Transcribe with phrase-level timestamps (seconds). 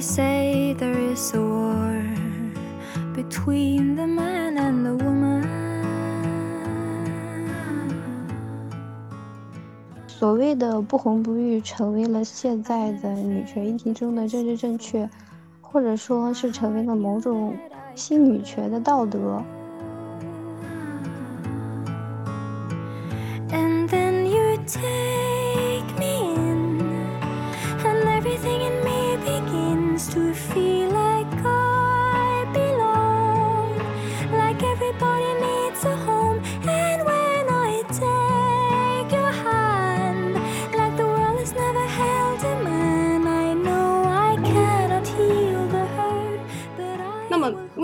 [0.00, 2.02] Say there is a war
[3.14, 5.46] between the man and the woman.
[10.08, 15.08] 所谓的不婚不育，成为了现在的女权议题中的政治正确，
[15.60, 17.54] 或者说是成为了某种
[17.94, 19.42] 新女权的道德。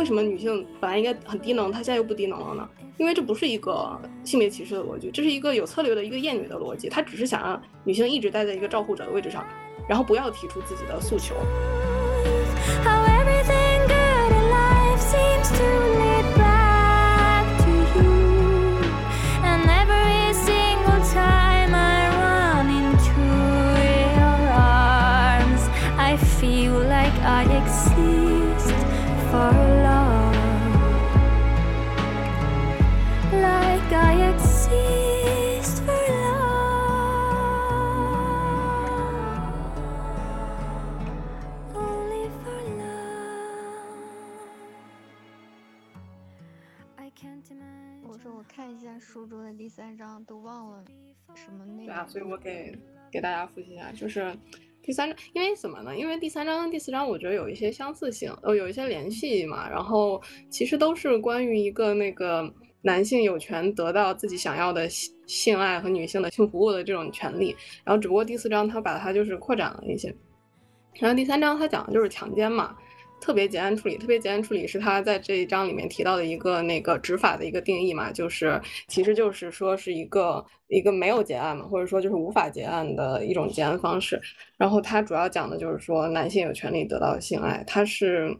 [0.06, 2.66] 什么女性本来应该很低能，她现在又不低能了呢？
[2.96, 6.88] 因为这不是一个性别歧视的逻辑，这是一个有策略的一个厌女的逻辑。
[6.88, 9.44] 她只是想让女性一直待在一个照护者的位置上，
[9.86, 11.34] 然后不要提出自己的诉求。
[48.66, 50.84] 看一下书中的第三章，都忘了
[51.36, 51.86] 什么内容。
[51.86, 52.76] 对啊，所以我给
[53.12, 54.36] 给大家复习一下，就是
[54.82, 55.96] 第三章，因为什么呢？
[55.96, 59.70] 因为第三章跟第四章我觉得有一些相似性，呃，有一些联系嘛。
[59.70, 67.54] 然后其实都是关于一个那个男性有权得到自己想要的性性爱和女性的性服务的这种权利。
[67.84, 70.12] 然后只不过第四章他把它就是扩展了一些，
[70.94, 72.76] 然后第三章他讲的就是强奸嘛。
[73.20, 84.20] 特别结案处理，特别结案处理是他在这一章里面提到的一个那个执法的一个定义嘛，就是其实就是说是一个一个没有结案嘛，或者说就是无法结案的一种结案方式。
[84.56, 88.36] 然后它主要讲的就是说男性有权利得到性爱，它是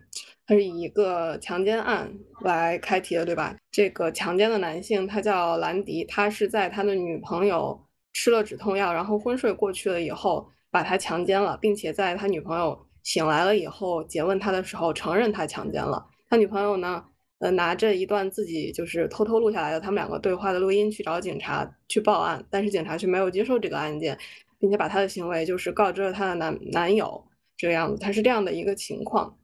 [0.47, 3.57] 它是以一个强奸案来开题的，对吧？
[3.73, 7.81] 这个强奸的男性他叫兰迪，他是在他的女朋友
[8.13, 12.86] 吃了止痛药，然后昏睡过去了以后把他强奸了，并且在他女朋友。
[13.07, 17.05] 醒来了以后，诘问他的时候，承认他强奸了他女朋友呢。
[17.39, 24.19] 呃，拿着一段自己就是偷偷录下来的他们两个对话的录音去找警察去报案，但是警察却没有接受这个案件，
[24.59, 27.23] 并且把他的行为就是告知了他的男男友
[27.55, 29.37] 这个样子，他是这样的一个情况。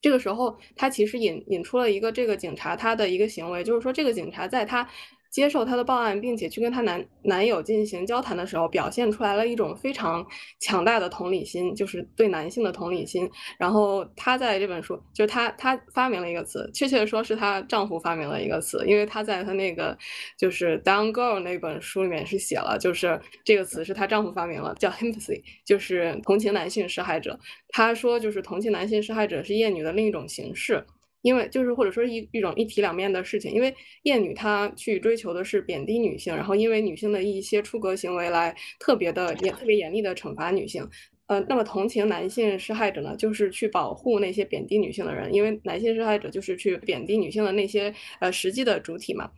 [0.00, 4.88] 这个时候，他其实引引出了一个这个警察他的一个行为，就是说这个警察在他。
[5.30, 10.26] 接受她的报案，并且去跟她男男友进行交谈的时候，表现出来了一种非常
[10.60, 13.30] 强大的同理心，就是对男性的同理心。
[13.58, 19.96] 然后她在这本书，就是她她发明了一个词，确切的说是她丈夫发明了一个词，因为她在她那个
[20.38, 27.38] 就是《Down Girl》那本书里面是写了，就是这个词是她丈夫发明了，叫 “empathy”，就是同情男性施害者。
[27.68, 30.84] 她说，就是同情男性施害者是厌女的另一种形式。
[31.22, 33.74] 因为就是或者说一一种一体两面的事情，因为
[34.04, 40.88] 厌女她去追求的是贬低女性，然后因为女性的一些出格行为来特别的严特别严厉的惩罚女性，
[41.26, 49.30] 呃，那么同情男性施害者呢，就是去保护那些贬低女性的人，因为男性施害者就是去贬低女性的那些呃实际的主体嘛，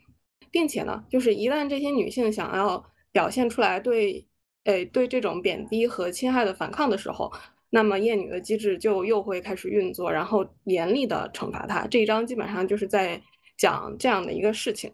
[0.50, 4.26] 并且呢，就是一旦这些女性想要表现出来对，
[4.64, 7.32] 呃对这种贬低和侵害的反抗的时候。
[7.70, 11.86] 那么厌女的机制就又会开始运作，然后严厉的惩罚她。
[11.86, 13.22] 这一章基本上就是在
[13.56, 14.92] 讲这样的一个事情。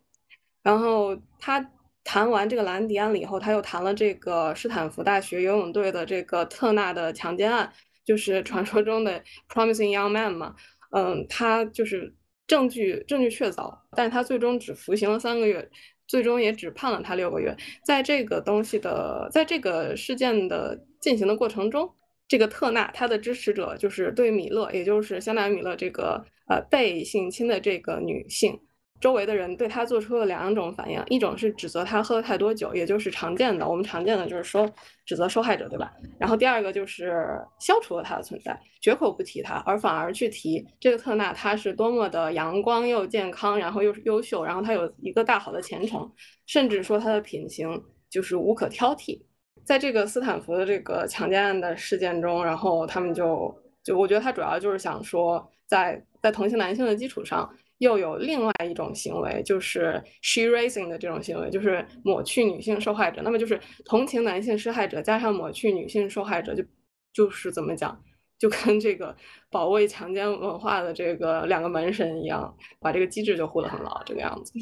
[0.62, 1.70] 然后他
[2.04, 7.72] 谈完这个兰迪案了以后，他又谈了这个斯坦福大学游泳队的这个特纳的强奸案，
[8.04, 10.54] 就是传说中的 Promising Young Man 嘛。
[10.90, 12.14] 嗯，他就是
[12.46, 15.70] 证据证据确凿，但他最终只服刑了三个月，
[16.06, 17.56] 最终也只判了他六个月。
[17.84, 21.90] 在这个东西的，在这个事件的进行的过程中。
[22.28, 28.58] 这个特纳他的支持者就是对米勒，也就是相当于米勒这个呃被性侵的这个女性，
[29.00, 34.68] 周围的人对他做出了两种反应，一种是指责他喝了太多酒，也就是常见的我们常见的就是说
[35.04, 35.92] 指责受害者，对吧？
[36.18, 46.10] 然后第二个就是消除了他的存在，绝口不提他，而反而去提这个特纳他是多么的阳光又健康，然后又是优秀，然后他有一个大好的前程，
[46.46, 47.80] 甚至说他的品行
[48.10, 49.20] 就是无可挑剔。
[49.66, 53.52] 在这个斯坦福的这个强奸案的事件中，然后他们就
[53.82, 63.20] 就我觉得他主要就是想说，在在同性男性的基础上，又有另外一种行为，就是 she raising 的这种行为，就是抹去女性受害者。
[63.22, 66.64] 那么就是同情男性施害者加上抹去女性受害者，就
[67.12, 68.00] 就是怎么讲，
[68.38, 69.14] 就跟这个
[69.50, 74.52] 保卫强奸文化的这个两个门神一样，把这个机制就护得很牢，这个样子。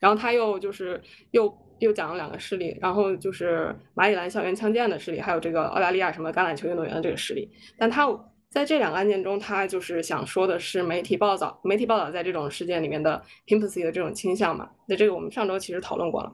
[0.00, 1.00] 然后他又就是
[1.30, 7.50] 又又讲了两个事例，然后就是马里兰校园枪剑的事例，还有这个澳大利亚什么橄榄球运动员的这个事例。
[7.76, 8.06] 但他
[8.50, 14.70] 在这两个案件中，他就是想说的是媒体报道，媒体报道在这种事件里面的 p i m p a c y 的这种倾向嘛。
[14.86, 16.32] 那这个我们上周其实讨论过了。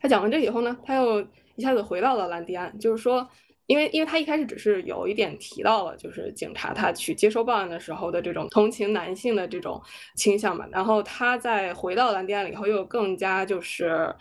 [0.00, 1.20] 他讲完这以后呢，他又
[1.56, 3.28] 一下子回到了兰迪案，就是说。
[3.68, 9.80] 因为，因为他一开始只是有一点提到了，就是警察他去接收报案的时候的这种同情男性的这种
[10.16, 14.12] 倾向嘛，然后他在回到蓝迪案了以后，又更加就是。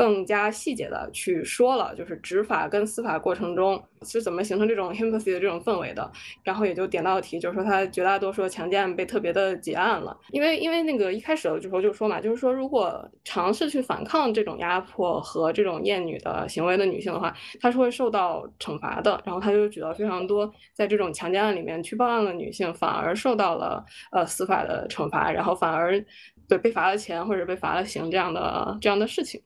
[0.00, 6.10] 更加细节的去说了，就是执法跟司法过程中是怎么形成这种 sympathy 的这种氛围的，
[6.42, 26.02] 然后也就点到题，就是说他绝大多数强奸案被特别的结案了，因为因为那个一开始的时候就说嘛，就是说如果尝试去反抗这种压迫和这种厌女的行为的女性的话，她是会受到惩罚的，然后他就举了非常多在这种强奸案里面去报案的女性反而受到了呃司法的惩罚，然后反而
[26.48, 29.42] 对被罚了钱或者被罚了刑这样的这样的事情。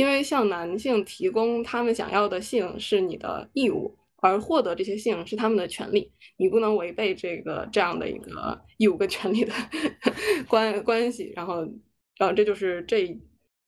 [0.00, 9.52] 因为向男性提供他们想要的性是你的义务，而获得这些性是他们的权利，你不能违背这个这样的一个义务跟权利的
[10.48, 11.30] 关关系。
[11.36, 11.68] 然后，
[12.18, 13.14] 呃，这就是这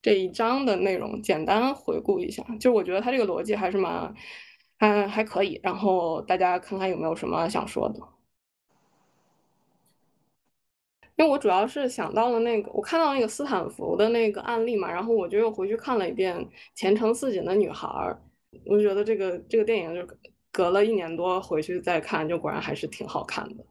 [0.00, 2.42] 这一章的内容，简单回顾一下。
[2.58, 4.14] 就我觉得他这个逻辑还是蛮，
[4.78, 5.60] 还还可以。
[5.62, 8.00] 然后大家看看有没有什么想说的。
[11.16, 16.36] 因为我主要是想到了那个，我看到那个斯坦福的那个案例嘛，然后我就又回去看了一遍
[16.74, 17.86] 《前程似锦的女孩》，
[18.64, 20.14] 我就觉得这个这个电影就
[20.50, 23.64] 隔了一年多回去再看，就果然还是挺好看的。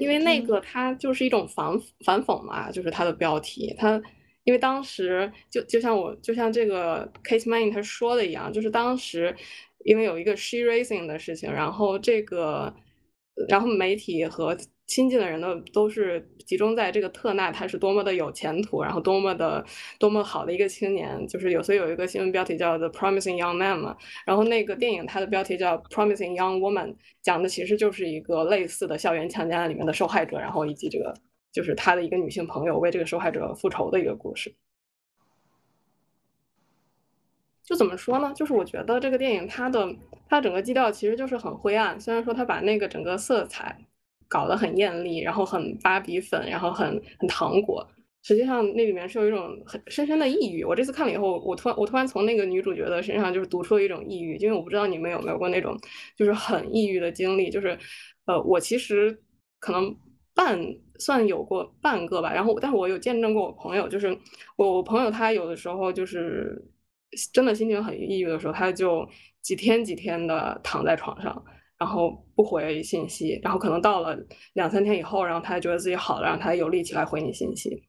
[0.00, 4.00] 因为那个它就是一种反反讽嘛，就是它的标题，它
[4.42, 9.34] 因为当时就就像我就像这个 Kate Manning 他说的一样，就是当时
[9.84, 12.74] 因为有一个 She Racing 的事情，然后这个
[13.48, 19.64] 然后媒体和亲近的人呢，都是集中在这个特纳，他是多么的有前途，然后多么的
[19.98, 31.12] 多么好的一个青年，就是有，所以有一个新闻标题叫 The Promising Young Man 嘛，然后那个电影它的标题叫 Promising Young Woman，讲的其实就是一个类似的校园强奸案里面的受害者，然后以及这个
[31.50, 34.54] 就是他的一个女性朋友为这个受害者复仇的一个故事。
[37.64, 38.32] 就怎么说呢？
[38.36, 39.96] 就是我觉得这个电影它的
[40.28, 43.76] 它整个基调其实就是很灰暗，虽然说它把那个整个色彩。
[44.28, 47.86] 搞得很艳丽，然后很芭比粉，然后很很糖果。
[48.22, 50.64] 实际上那里面是有一种很深深的抑郁。
[50.64, 54.34] 我这次看了以后，我突然我突然从那个女主角的身上就是读出了一种抑郁。
[54.38, 55.78] 因为我不知道你们有没有过那种
[56.16, 57.48] 就是很抑郁的经历。
[57.50, 57.78] 就是
[58.24, 59.16] 呃，我其实
[59.60, 59.96] 可能
[60.34, 60.58] 半
[60.98, 62.32] 算有过半个吧。
[62.34, 64.08] 然后，但是我有见证过我朋友，就是
[64.56, 66.60] 我我朋友他有的时候就是
[67.32, 69.08] 真的心情很抑郁的时候，他就
[69.40, 71.44] 几天几天的躺在床上。
[71.78, 74.16] 然后不回信息，然后可能到了
[74.54, 77.82] 两三天以后，然后他觉得自己好了，让他有力气来回你信息。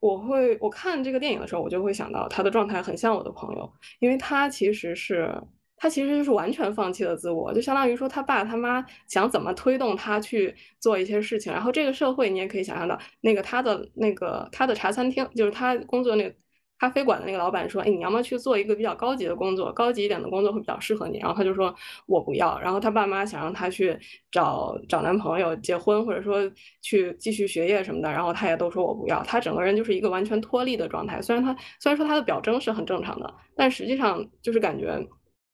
[0.00, 5.34] 我会我看这个电影的时候，我就会想到他的状态很像我的朋友，因为他其实是
[5.76, 16.34] 他其实就是完全放弃了自我，就相当于说他爸他妈想怎么推动他去做一些事情，然后这个社会你也可以想象到，那个他的那个他的茶餐厅，就是他工作那个。
[16.80, 21.72] 咖啡馆的那个老板说：“哎，你要么去做一个比较高级的工作，高级一点的工作会比较适合你。”然后他就说
[22.08, 23.94] ：“我不要。”然后他爸妈想让他去
[24.32, 29.22] 找找男朋友、结婚，或者说去继续学业什么的，然后他也都说我不要。
[29.24, 31.20] 他整个人就是一个完全脱离的状态。
[31.20, 35.06] 虽然他虽然说他的表征是很正常的，但实际上就是感觉，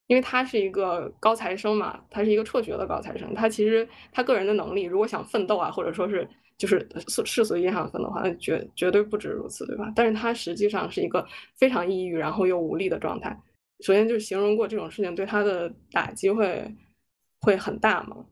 [0.06, 6.28] 因为他是一个高材生嘛，他是一个辍学的高材生，他其实他个人的能力，如果想奋斗啊，或者说是。
[6.58, 9.92] 就是世世俗意义上分的话，绝绝对不止如此，对吧？
[9.94, 13.38] 但是他实际上是一个非常抑郁，然后又无力的状态。
[13.80, 16.74] 首先就是形容过这种事情对他的打击会
[17.42, 18.24] 会很大嘛。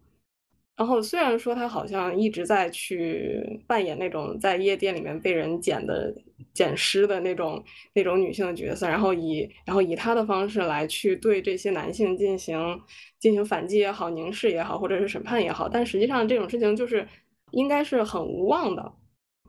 [0.75, 6.13] 然后虽然说他好像一直在去扮演那种在夜店里面被人捡的
[6.55, 7.63] 捡尸的那种
[7.93, 12.81] 那种女性的角色，然后以然后以他的方式来去对这些男性进行
[13.21, 17.07] 进行反击也好，凝视也好，或者是审判也好，但实际上这种事情就是。
[17.55, 18.93] 应该是很无望的，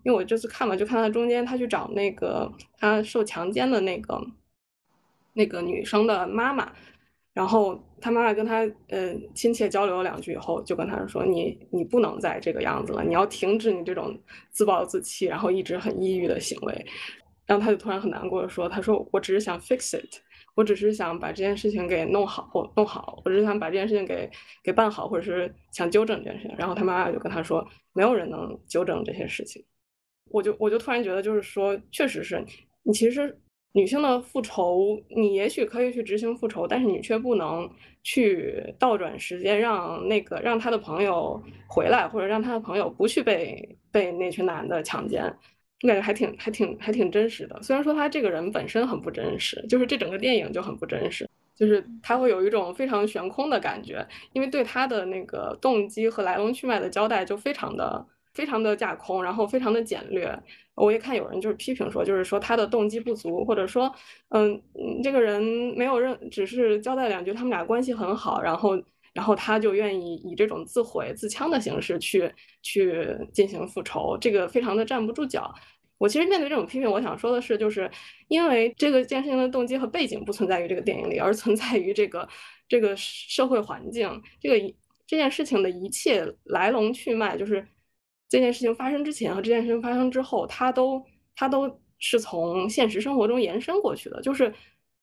[0.03, 4.21] 因为我这次看嘛，就看到中间他去找那个他受强奸的那个
[5.33, 6.71] 那个女生的妈妈，
[7.33, 8.59] 然后他妈妈跟他
[8.89, 14.17] 呃亲切交流了两句以后，就跟他说：“你你不能再这个样子了，你要停止你这种
[14.51, 16.85] 自暴自弃，然后一直很抑郁的行为。”
[17.45, 20.19] 然后他就突然很难过的说：“他说我只是想 fix it。”
[20.55, 23.21] 我只是想把这件事情给弄好，弄好。
[23.24, 24.29] 我只是想把这件事情给
[24.63, 26.55] 给办好，或者是想纠正这件事情。
[26.57, 29.63] 然后他妈妈就跟他说，没有人能纠正这些事情。
[30.31, 32.43] 我就我就突然觉得，就是说，确实是
[32.83, 33.38] 你其实
[33.74, 37.69] 女性的复仇，你也许可以去执行复仇，但是你却不能
[38.01, 45.31] 去倒转时间，让那个让他的朋友回来，或者让他的朋友不去被被那群男的强奸。
[45.82, 47.62] 我感觉还挺还挺还挺真实的。
[47.62, 60.38] 虽然说他这个人本身很不真实，就是这整个电影就很不真实，就是他会有一种非常悬空的感觉，因为对他的那个动机和来龙去脉的交代就非常的非常的架空，然后非常的简略。
[60.75, 63.89] 我也看有人就是批评说，就是说他的动机不足，或者说，
[64.29, 64.62] 嗯，
[65.01, 65.41] 这个人
[65.77, 68.77] 没有任，只是交代两句，他们俩关系很好，然后，
[69.15, 72.31] 然后他就愿意以这种自毁自戕的形式去
[72.62, 75.51] 去进行复仇，这个非常的站不住脚。
[75.98, 77.89] 我其实面对这种批评，我想说的是，就是
[78.27, 82.29] 因为这个这件事情的动机和背景不存在于这个电影里，而存在于这个
[82.67, 84.75] 这个社会环境，这个
[85.07, 87.67] 这件事情的一切来龙去脉，就是。
[88.27, 91.01] 这件事情发生之前和这件事情发生之后，它都
[91.36, 94.19] 它都是从现实生活中延伸过去的。
[94.19, 94.51] 就是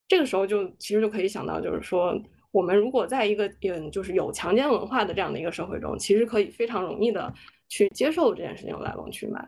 [0.09, 2.13] 这个时候，就其实就可以想到，就是说，
[2.53, 7.33] 我们如果在一个嗯，就是有强奸文化的这样的一个社会中，其实可以非常容易的
[7.67, 9.43] 去接受这件事情来龙去脉。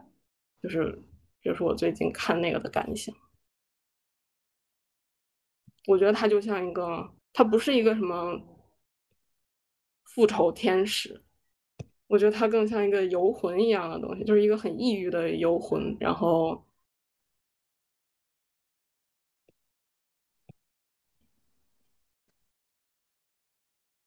[0.64, 1.02] 就是，
[1.44, 3.14] 就是我最近看那个的感想。
[5.88, 8.42] 我觉得他就像一个，他不是一个什么
[10.06, 11.22] 复仇天使。
[12.08, 15.96] 我觉得它更像一个游魂一样的东西，就是一个很抑郁的游魂。
[16.00, 16.64] 然后，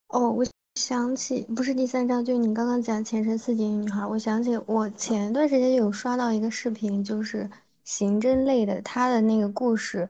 [0.08, 4.06] 哦，我想起不是第三章，就是你刚刚讲前程似锦女孩。
[4.06, 7.50] 我想起我前段时间有刷到一个视频，就是
[7.84, 10.08] 刑侦类的，他的那个故事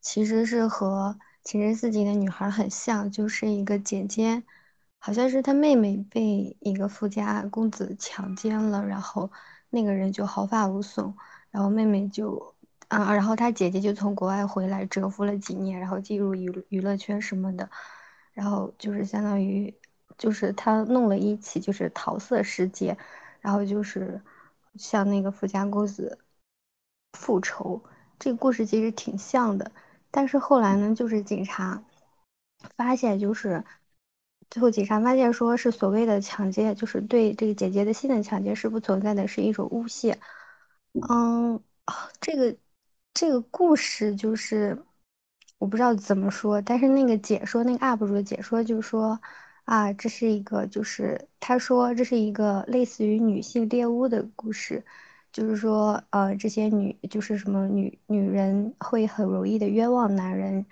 [0.00, 4.42] 其实是和前程似锦的女孩很像，就是一个姐姐。
[4.98, 9.30] 好像是她妹妹被一个富家公子强奸了，然后
[9.70, 11.14] 那个人就毫发无损，
[11.52, 12.56] 然后妹妹就
[12.88, 17.70] 啊，然后他姐姐就从国外回来蛰伏了几年，然后进入娱娱乐圈什么的，
[18.36, 19.74] 然后就是相当于
[20.18, 22.98] 就是他弄了一起就是桃色事件，
[23.40, 24.20] 然后就是
[24.76, 26.18] 向那个富家公子
[27.14, 27.82] 复仇，
[28.18, 29.72] 这个故事其实挺像的，
[30.10, 31.82] 但是后来呢，就是警察
[32.76, 33.64] 发现就是。
[34.48, 40.20] 最后，警察发现说是所谓的抢劫，就是对这个姐姐的性的抢劫是不存在的，是一种诬陷。
[40.92, 41.60] 嗯，
[42.20, 42.56] 这个
[43.12, 44.85] 这个故事就是
[45.58, 49.18] 我不知道怎么说，但是那个解说，那个 UP 主的解说就说
[49.64, 54.84] 啊，这是一个就是他说这是一个类似于女性猎巫的故事，
[55.32, 60.64] 就是说呃这些女就是什么女女人会很容易的冤枉男人。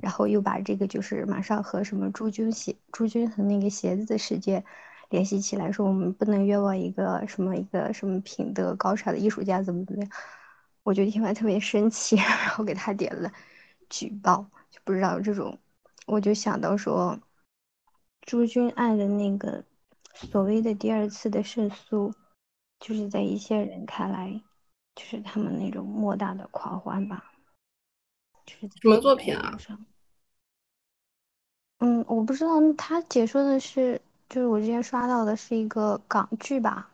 [0.00, 4.64] 然后又把这个就是马上和什么朱军鞋朱军和那个鞋子的事件
[5.10, 10.10] 联系起来，说我们不能冤枉一个什么一个什么品德高尚的艺术家怎么怎么样，
[10.82, 13.30] 我就听完特别生气， 然后给他点了
[13.92, 15.58] 举报，就不知道这种，
[16.06, 17.20] 我就想到说
[18.22, 19.62] 朱军案的那个
[20.14, 22.14] 所谓的第二次的胜诉，
[22.80, 24.40] 就是在一些人看来，
[24.94, 27.32] 就是他们那种莫大的狂欢吧，
[28.46, 29.58] 就是什么作品啊？
[31.78, 36.90] 嗯，我不知道他解说的是，就是我之前刷到的是一个港剧吧，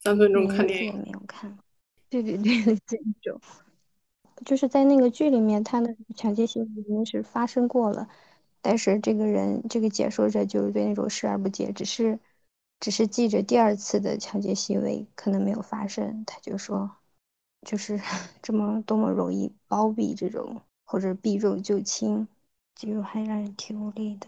[0.00, 1.58] 三分钟看电影没有看，
[2.08, 3.40] 对对对， 这种，
[4.44, 8.08] 就是在那个剧里面，他的抢劫行为已经是发生过了，
[8.60, 12.18] 但是这个人这个解说者就是对那种视而不见，只是
[12.80, 16.90] 只是记着第二次的抢劫行为可能没有发生，他就说，
[17.62, 18.00] 就是
[18.42, 22.26] 这么多么容易包庇这种或者避重就轻。
[22.74, 24.26] 就还让人挺无力的。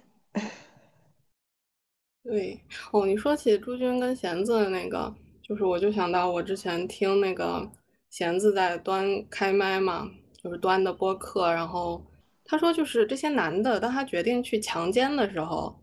[2.22, 2.58] 对
[2.92, 7.70] 哦，你说起朱军跟弦子的那个，就是我就想到我之前听那个
[8.10, 10.10] 弦子在端开麦嘛，
[10.42, 12.04] 就是端的播客，然后
[12.44, 15.82] 他说，就是这些男的，当他决定去强奸的时候，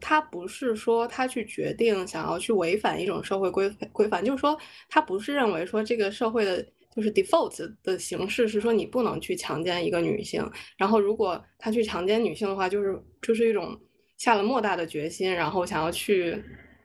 [0.00, 6.64] 他不是说他去决定想要去违反一种社会规规范，就是说他不是认为说这个社会的。
[6.96, 10.44] 就是 default 的形式是说你不能去强奸一个女性，
[10.76, 13.78] 然后如果他去强奸女性的话，就是就是一种
[14.16, 16.42] 下了莫大的决心，然后想要去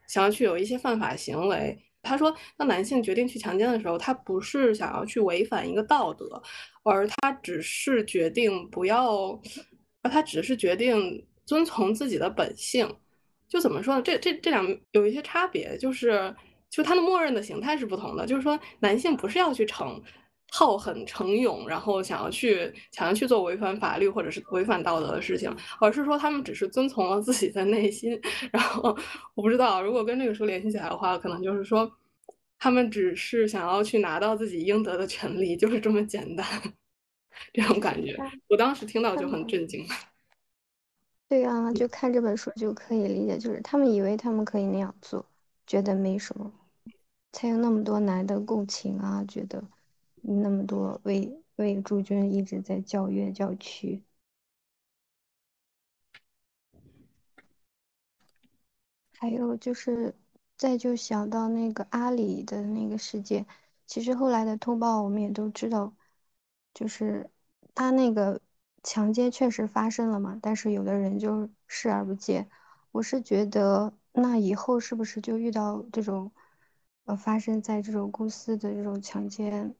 [0.08, 1.76] 想要去有一些犯法行为。
[2.04, 6.42] 他说，当男性决定去强奸的时候，他不是想要去违反一个道德，
[6.84, 9.32] 而他只是决定不要，
[10.04, 12.96] 而他只是决定遵从自己的本性。
[13.48, 14.02] 就怎么说呢？
[14.02, 16.36] 这这这两有一些差别，就是。
[16.70, 20.02] 就他的默认的形态是不同的，就是说男性不是要去成
[20.56, 28.22] 好狠、成勇，然后想要去想要去做违反法律或者是违反道德的事情，而是说他们只是遵从了自己的内心。
[28.52, 28.96] 然后
[29.34, 31.92] 我不知道，如果跟这个书联系起来的话，可能就是说
[32.60, 36.46] 他们只是想要去拿到自己应得的权利，就是这么简单。
[37.52, 38.16] 这种感觉。
[38.48, 39.84] 我当时听到就很震惊。
[41.28, 45.26] 对啊，就看这本书就可以理解，就是他们以为他们可以那样做，
[45.66, 46.54] 觉得没什么，
[47.32, 49.64] 才有那么多男的共情啊，觉得
[50.24, 54.04] 那么多为为朱军一直在叫冤叫屈。
[59.18, 60.14] 还有就是，
[60.58, 63.46] 再就想到那个阿里的那个事件，
[63.88, 65.94] 其实后来的通报我们也都知道，
[66.74, 67.30] 就是
[67.74, 68.42] 他那个
[68.84, 72.50] 强奸确实发生了嘛，但是有的人就视而不见。
[72.92, 76.32] 我是觉得，那以后是不是就遇到这种，
[77.06, 79.74] 呃，发生在这种公司的这种强奸，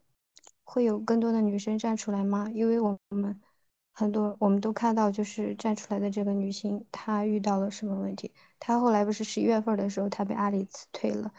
[0.74, 2.50] 会有更多的女生站出来吗？
[2.52, 3.40] 因为我们。
[3.96, 8.34] 很多我们都看到，就是站出来的这个女性，她遇到了什么问题？
[8.60, 11.32] 她后来不是十一月份的时候，她被阿里辞退了，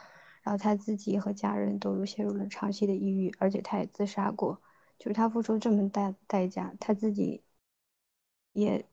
[0.43, 4.62] 然后她自己和家人都陷入了长期的抑郁，而且她也自杀过。
[4.99, 7.43] 就是她付出这么大代价，她自己
[8.53, 8.87] 也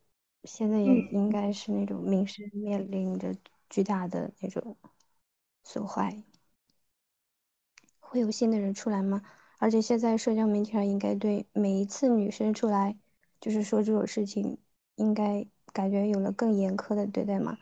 [0.43, 3.35] 现在也应该是那种名声面临着
[3.69, 4.75] 巨大的那种
[5.63, 6.23] 损坏。
[7.99, 9.21] 会有新的人出来吗？
[9.61, 12.97] 而且现在社交媒体上应该对每一次女生出来。
[13.39, 14.57] 就是说这种事情，
[14.95, 17.57] 应该感觉有了更严苛的对待嘛？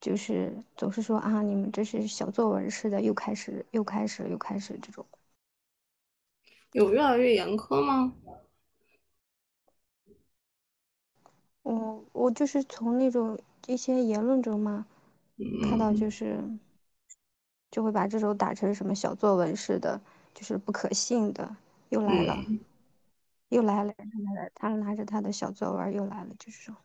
[0.00, 5.06] 就是总是说啊，你们这是小作文似的，又开始，又开始，又开始这种，
[6.72, 8.12] 有越来越严苛吗？
[11.62, 13.36] 我我就是从那种
[13.66, 14.86] 一些言论中嘛，
[15.68, 16.38] 看到就是
[17.72, 20.00] 就会把这种打成什么小作文似的，
[20.36, 21.56] 就是不可信的，
[21.88, 22.36] 又来了。
[23.48, 26.76] 又来了，他拿着他拿着他的小作文又来了，就是说，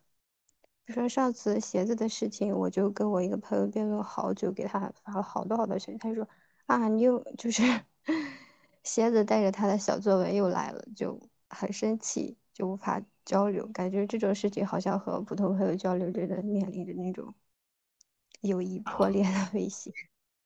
[0.86, 6.28] 就说上次鞋子的事情，我就跟我一个朋友辩论好久，给他发了好多好多消息，他就说
[6.68, 7.64] 啊，你又就是
[8.84, 17.34] 鞋子带着他的小作文又来了，就很生气，就无法交流，感觉这种事情好像和普通朋友交流真的面临着那种
[18.42, 19.92] 友谊破裂的 危险。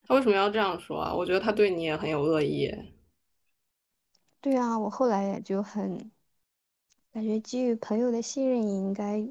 [0.08, 1.14] 他为什么要这样说啊？
[1.14, 2.72] 我觉得他对你也很有恶意。
[4.46, 6.12] 对啊，我后来也就很
[7.12, 9.28] 感觉，基于朋友的信任，也应该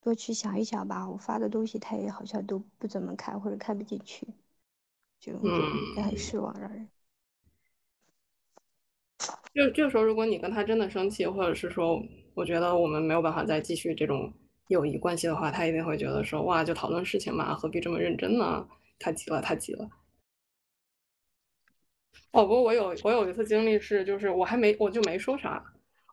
[0.00, 1.08] 多去想一想吧。
[1.08, 4.26] 我发的东西，他也好像都不怎么看，或者看不进去，
[5.20, 5.34] 就
[5.94, 6.88] 也很失望，让人。
[9.54, 12.02] 就这个时候，如果你跟他真的生气，或者是说，
[12.34, 14.32] 我觉得我们没有办法再继续这种
[14.66, 18.66] 友谊关系的话，他一定会觉得说，哇，就讨论事情嘛，何必这么认真呢？
[18.98, 19.88] 太急了，太急了。
[22.34, 25.62] 哦，不过我有我有一次经历是，就是我还没我就没说啥，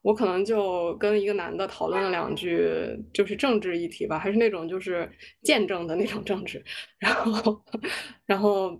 [0.03, 2.63] 我可能就跟一个男的讨论了两句，
[3.12, 6.63] 就是政治议题吧，还是那种就是见证的那种政治，
[6.99, 7.63] 然后
[8.27, 8.79] 然后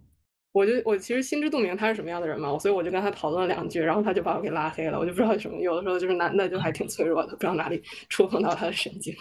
[0.52, 9.16] 我就我其实心知肚明他是什么样的人嘛，所以我就跟他讨论了两句，然后他就把我给拉黑了，我就不知道什么，有的时候就是男的就还挺脆弱的，不知道哪里触碰到他的神经，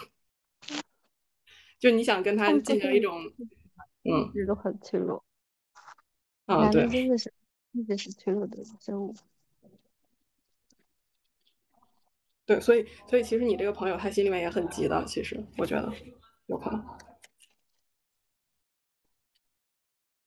[1.79, 3.19] 就你想跟他进行一种，
[4.03, 5.23] 嗯，一直都很脆弱，
[6.45, 7.33] 啊，对，真的是。
[7.73, 9.15] 一直是脆弱的生物。
[12.45, 15.05] 对，所以，所以其实你这个朋友他心里面也很急的。
[15.05, 15.93] 其实我觉得
[16.47, 16.83] 有可能。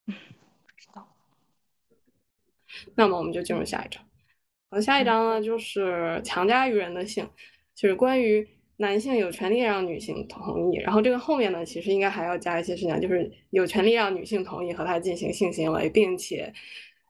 [0.07, 0.12] 不
[0.76, 1.07] 知道。
[2.94, 4.02] 那么我们就进入下一章。
[4.70, 7.28] 好，下一章呢就是强加于人的性，
[7.74, 10.76] 就是关于男性有权利让女性同意。
[10.78, 16.54] 然后这个后面呢，其实应该还要加一些事情，就是有权利让女性同意和他进行性行为，并且。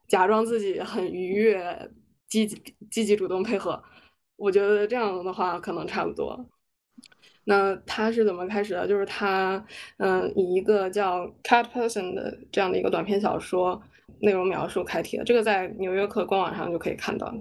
[0.09, 1.91] 假装自己很愉悦，
[2.29, 3.83] 积极积极主动配合，
[4.37, 6.47] 我觉得这样的话可能差不多。
[7.45, 8.87] 那他是怎么开始的？
[8.89, 9.65] 就是他，
[9.99, 13.83] 嗯，以一个叫《Cat Person》的这样的一个短篇小说
[14.21, 15.25] 内容描述开题的。
[15.25, 17.35] 这个在纽约客官网上就可以看到。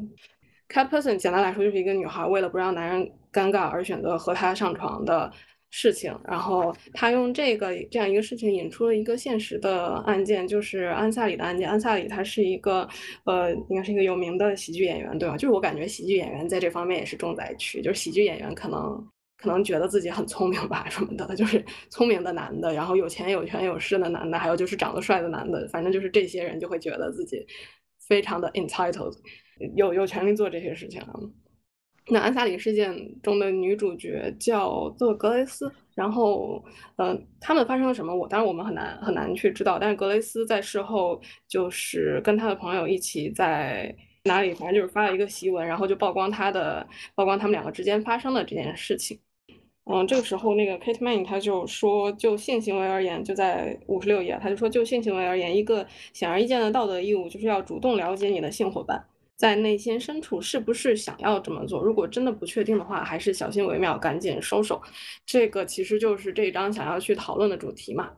[0.68, 5.32] Cat Person 简单来说就是一个女孩为了不让男人尴尬而选择和他上床的。
[5.76, 11.68] 事情，然后他用这个这样一个事情引出了一个现实的案件，就是安萨里的案件。
[11.68, 12.88] 安萨里他是一个，
[13.26, 15.36] 呃，应该是一个有名的喜剧演员，对吧？
[15.36, 19.04] 就是我感觉喜剧演员在这方面也是重灾区，就是喜剧演员可能
[19.36, 27.44] 可能觉得自己很聪明吧，什么的，就是聪明的男的，然后有钱有权有势的男的，还有就是长得帅的男的，反正就是这些人就会觉得自己
[28.08, 29.18] 非常的 entitled，
[29.76, 31.02] 有有权利做这些事情。
[32.08, 36.64] 那安萨里事件中的女主角叫做格雷斯，然后，
[36.98, 38.14] 呃，他们发生了什么？
[38.14, 39.80] 我当然我们很难很难去知道。
[39.80, 46.86] 但是格雷斯在事后就是跟他的朋友一起在哪里，反正就是发了一个檄文，然后就曝光他的
[47.16, 49.18] 曝光他们两个之间发生的这件事情。
[49.86, 59.06] 嗯，这个时候那个 Kate Manning 他就说，就性行为而言，就在五十六页，他就说，就性行为而言，一个显而易见的道德义务就是要主动了解你的性伙伴。
[59.36, 61.82] 在内心深处是不是想要这么做？
[61.82, 64.82] 如果真的不确定的话，还是小心为妙，赶紧收手。
[65.26, 68.12] 这个其实就是这一章想要去讨论的主题嘛。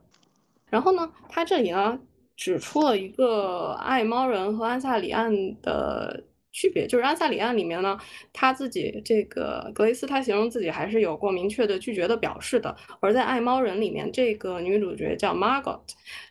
[0.70, 1.98] 然后呢，他这里呢
[2.36, 7.98] 指出了一个爱猫人和安萨里案的区别，就是安萨里案里面呢，
[8.32, 15.80] 他自己这个格雷斯他形容自己还是有过明确的拒绝的表示的，而在爱猫人里面，这个女主角叫 Margot，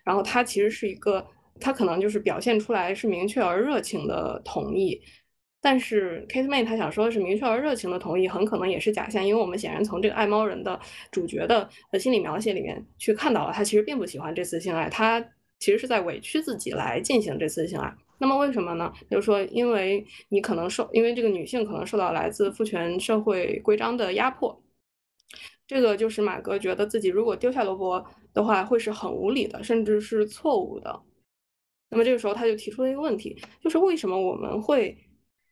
[0.04, 1.26] 然后她其实是一个。
[1.60, 5.02] 他可能就是表现出来是明确而热情的同意，
[5.62, 10.80] 但是 Kate May 他想说的是明确而热情的同意，很可能也是假象，因为我们显然从这个爱猫人的
[11.12, 15.20] 主角的呃心理描写里面去看到了，他其实并不喜欢这次性爱，他
[15.60, 17.92] 其实是在委屈自己来进行这次性爱。
[18.18, 18.94] 那么为什么呢？
[19.10, 24.62] 就是说，因为你可能受，因为这个女性可能受到来自父权社会规章的压迫，
[25.66, 31.02] 这个就是马格觉得自己如果丢下罗伯的话，会是很无理的，甚至是错误的。
[31.90, 34.98] 那么这个时候他就提出了一个问题，就是为什么我们会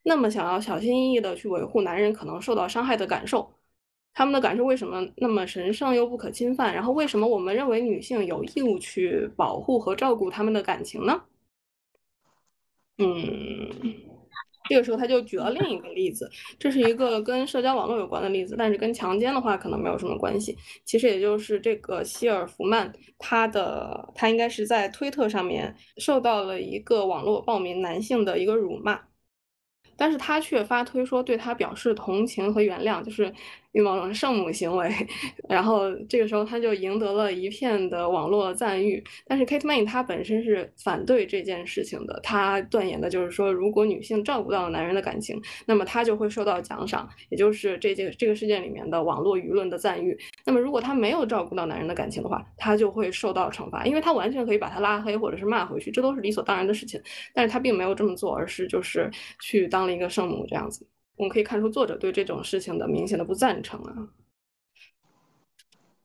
[0.04, 3.54] 那么想要小心翼翼的去维护男人可能受到伤害的感受？
[4.14, 6.74] 他们的感受为什么那么神圣又不可侵犯？
[6.74, 11.24] 然后为什么我们认为女性有义务去保护和照顾他们的感情呢？
[12.98, 14.13] 嗯。
[14.70, 20.58] 这个时候他就举了另一个例子，这是一个跟社交网络有关的例子，但是跟强奸的话可能没有什么关系。
[20.86, 29.00] 其实也就是这个希尔弗曼，他的他应该是在推特上面受到了一个网络报名男性的一个辱骂。
[29.96, 33.32] 但是他却发推说对他表示同情和原谅，就是
[33.74, 34.90] 预谋圣母行为。
[35.48, 39.04] 然后这个时候他就赢得了一片的网络赞誉。
[39.28, 50.18] 但是 Kate May 她本身是反对这件事情的，她断言的就是说，如果女性照顾到了男人的感情，那么她就会受到奖赏，也就是这件这个事件里面的网络舆论的赞誉。
[50.46, 57.02] 那么如果她没有照顾到男人的感情的话，她就会受到惩罚，因为她完全可以把他拉黑或者是骂回去，这都是理所当然的事情。
[57.34, 59.10] 但是她并没有这么做，而是就是
[59.40, 59.94] 去当了。
[59.94, 64.10] 一个圣母这样子，我们可以看出作者对这种事情的明显的不赞成啊。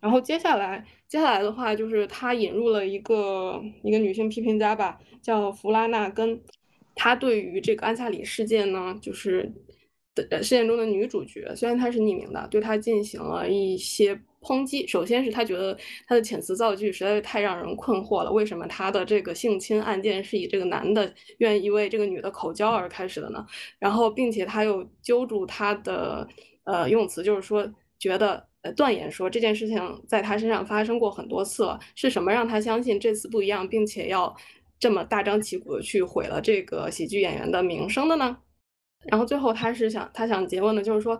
[0.01, 6.40] 然后接下来，接下来的话就是他引入了一个一个女性批评家吧，叫弗拉纳根，
[6.94, 9.53] 她对于这个安萨里事件呢，就是
[10.14, 14.21] 的事件中的女主角，虽然她是匿名的，对她进行了一些。
[14.40, 18.31] 抨击，首先是他觉得他的遣词造句实在是太让人困惑了。
[18.31, 23.44] 为什么他的这个性侵案件是以这个男的愿意为这个女的口交而开始的呢？
[23.79, 26.27] 然后，并且他又揪住他的
[26.64, 31.79] 呃用词，就是说觉得呃断言说这件事情在他身上发生过很多次了。
[31.96, 34.35] 是什么让他相信这次不一样，并且要
[34.79, 38.38] 这么大张旗鼓的去毁了这个喜剧演员的名声的呢？
[39.07, 41.18] 然后最后他是想他想结论的就是说。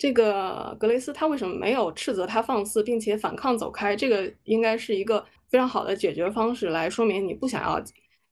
[0.00, 3.94] 这个格雷斯他为什么没有斥责他放肆，并且反抗走开？
[3.94, 7.78] 这个应该是一个非常好的解决方式，来说明你不想要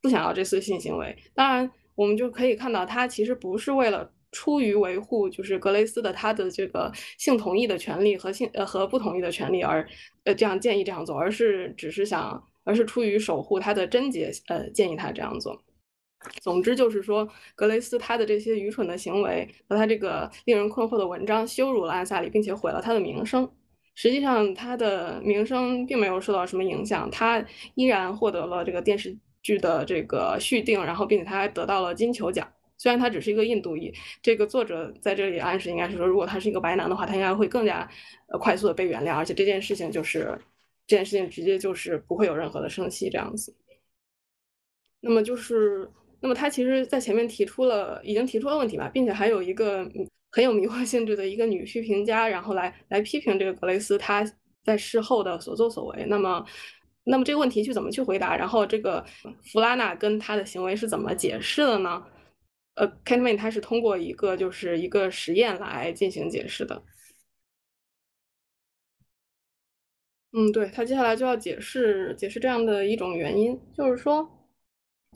[0.01, 1.15] 不想要这次性行为。
[1.35, 9.87] 当然，我们就可以看到他其实不是为了出于维护就是格雷斯的他的这个性同意的权利和性呃和不同意的权利而
[10.25, 15.63] 呃这样建议这样做，而是只是想而是出于守护他的贞洁呃建议他这样做。
[16.41, 23.49] 总之就是说，格雷斯他的这些愚蠢的行为和他这个令人困惑的文章羞辱了安萨里，并且毁了他的名声。
[23.95, 32.49] 实际上，他的名声并没有受到什么影响，他依然获得了这个电视剧的这个续订，然后并且他还得到了金球奖。
[32.77, 37.89] 虽然他只是一个印度裔，这个作者在这里暗示应该是说，如果他是一个白男的话，他应该会更加
[38.29, 40.37] 呃快速的被原谅，而且这件事情就是
[40.87, 43.55] 这件事情直接就是不会有任何的生气这样子。
[45.01, 45.89] 那么就是。
[46.21, 49.89] 那么他其实，在前面提出了，已经提出了问题吧，并且还有一个
[50.33, 54.25] 很有迷惑性质的一个女批评家，然后来来批评这个格雷斯他
[54.65, 56.05] 在事后的所作所为。
[56.09, 56.45] 那么，
[57.05, 58.37] 那么这个问题去怎么去回答？
[58.37, 59.05] 然后这个
[59.45, 62.05] 弗拉纳跟他的行为是怎么解释的呢？
[62.75, 66.83] 呃 k e n m a n 他是通过一个就是一个实验来进行解释的。
[70.33, 74.38] 嗯，对他接下来就要解释解释这样的一种原因，就是说。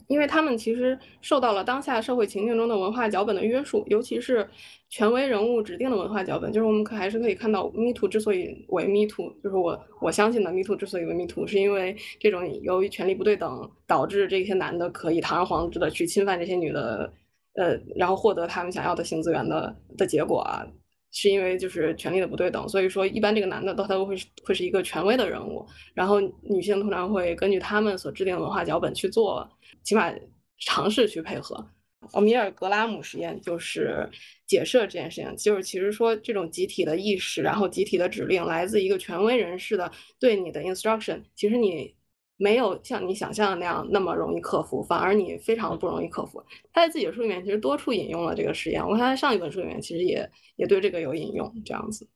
[0.07, 4.47] 因为他们其实受到了当下社会情境中的文化脚本的约束，尤其是
[4.89, 6.51] 权威人物指定的文化脚本。
[6.51, 17.11] 就是我们可还是可以看到，Me Too 之所以为 Me Too，就是我我相信的 Me Too 之所以为 Me Too，是因为这种由于权力不对等导致这些男的可以堂而皇之的去侵犯这些女的，
[17.55, 20.65] 呃，然后获得他们想要的性资源的的结果啊。
[21.13, 29.47] 是因为就是权力的不对等，所以说一般这个男的都他都会会是一个权威的人物，然后女性通常会根据他们所制定的文化脚本去做，
[29.83, 30.11] 起码
[30.57, 31.65] 尝试去配合。
[32.11, 34.09] 奥米尔格拉姆实验就是
[34.45, 41.93] 解释了这件事情，就是其实说这种集体的意识，然后集体的指令来自一个权威人士的对你的 instruction，其实你
[42.37, 46.43] 没有像你想象的那样那么容易克服，反而你非常不容易克服。
[46.73, 52.07] 他在自己的书里面其实多处引用了这个实验，我看他上一本书里面其实也也对这个有引用，这样子。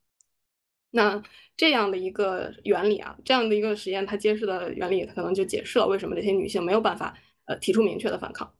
[0.92, 1.22] 那
[1.56, 8.54] 这样的一个原理啊，这样的一个实验，它揭示的原理它可能就解释了为什么这些女性没有办法呃提出明确的反抗。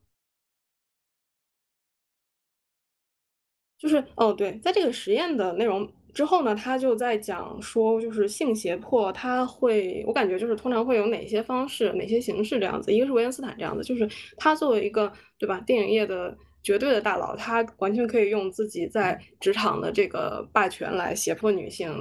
[3.78, 12.92] 就是哦，对，在这个实验的内容之后呢，他就在讲说，就是性胁迫，他会，我感觉就是通常会有哪些方式、哪些形式这样子。
[12.92, 21.92] 一个是维恩斯坦这样子，就是他作为一个对吧，电影业的绝对的大佬，他完全可以用自己在职场的这个霸权来胁迫女性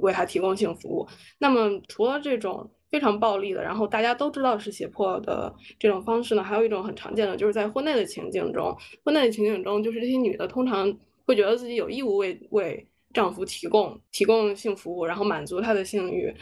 [0.00, 1.06] 为他提供性服务。
[1.38, 10.92] 那么除了这种非常暴力的，然后大家都知道是胁迫的这种方式呢，还有一种很常见的，就是在婚内的情境中，婚内的情景中，就是这些女的通常
[11.24, 16.32] 会觉得自己有义务为为丈夫提供提供性服务，然后满足他的性欲，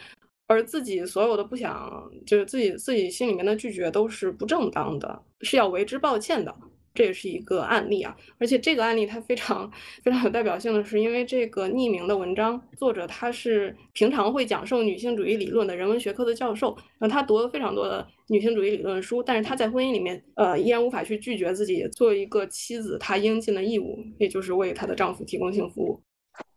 [0.47, 6.53] 而自己所有的不想，就是自己自己心里面的拒绝都是不正当的，是要为之抱歉的。
[6.97, 9.69] 这也是一个案例啊，而且这个案例它非常
[10.01, 26.01] 非常有代表性的是，因为这个匿名的文章作者他是平常会讲授女性主义理论的人文学科的教授，然后他读了非常多的女性主义理论书，但是他在婚姻里面，呃，依然无法去拒绝自己作为一个妻子她应尽的义务，也就是为她的丈夫提供性服务。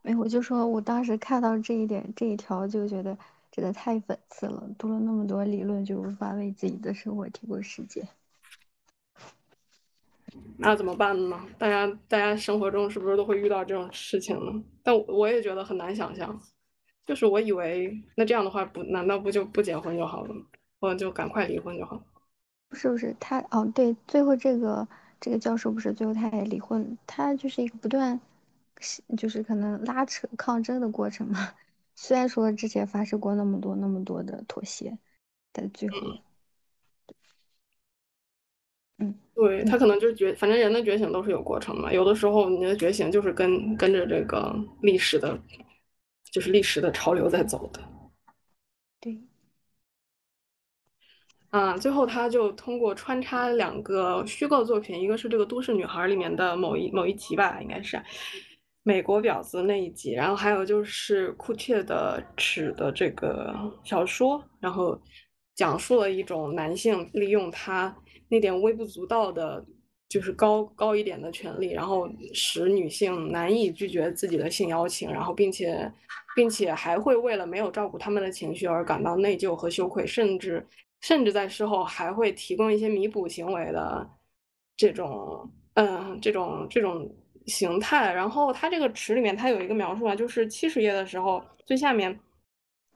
[0.02, 3.16] 没，我就说我当时看到这一点这一条，就觉得
[3.50, 8.08] 真的太讽刺了，读了那么多理论，就无法为自己的生活提供实践。
[10.56, 11.40] 那怎么办呢？
[11.58, 14.62] 大家大家生活中是不是都会遇到这种事情呢？
[14.82, 16.38] 但我也觉得很难想象。
[17.06, 20.42] 就是我以为那这样的话不，难道不就不结婚就好了吗？
[20.80, 22.00] 我就赶快离婚就好。
[22.68, 24.86] 不是不是，他哦对，最后这个
[25.18, 28.20] 这个教授不是最后他也离婚，他就是一个不断，
[29.16, 31.52] 就是可能拉扯抗争的过程嘛。
[31.94, 34.96] 虽然说之前发生过那么多那么多的妥协，
[35.52, 35.96] 但最后。
[38.98, 41.92] 嗯，对他可能就是觉，反正人的觉醒都是有过程嘛。
[41.92, 45.40] 有的时候你的觉醒就是跟跟着这个历史的，
[46.30, 47.80] 就是历史的潮流在走的。
[49.00, 49.20] 对。
[51.50, 58.02] 啊，最后他就通过穿插两个虚构作品，一个是这个《都市女孩》里面的某一某一集吧，应该是
[58.88, 64.98] 美国婊子那一集，然后还有就是库切的尺的这个小说，然后
[65.54, 67.94] 讲述了一种男性利用他。
[68.30, 69.62] 那点微不足道的，
[70.08, 75.92] 就是高高一点的权利，然后使女性难以拒绝自己的性邀请，然后并且，
[76.34, 80.66] 并且还会为了没有照顾他们的情绪而感到内疚和羞愧，甚至
[81.02, 84.08] 甚至在事后还会提供一些弥补行为的
[84.78, 87.14] 这种，嗯，这种这种
[87.48, 88.12] 形态。
[88.12, 92.16] 然后它这个池里面它有一个描述啊，就是七十页的时候最下面。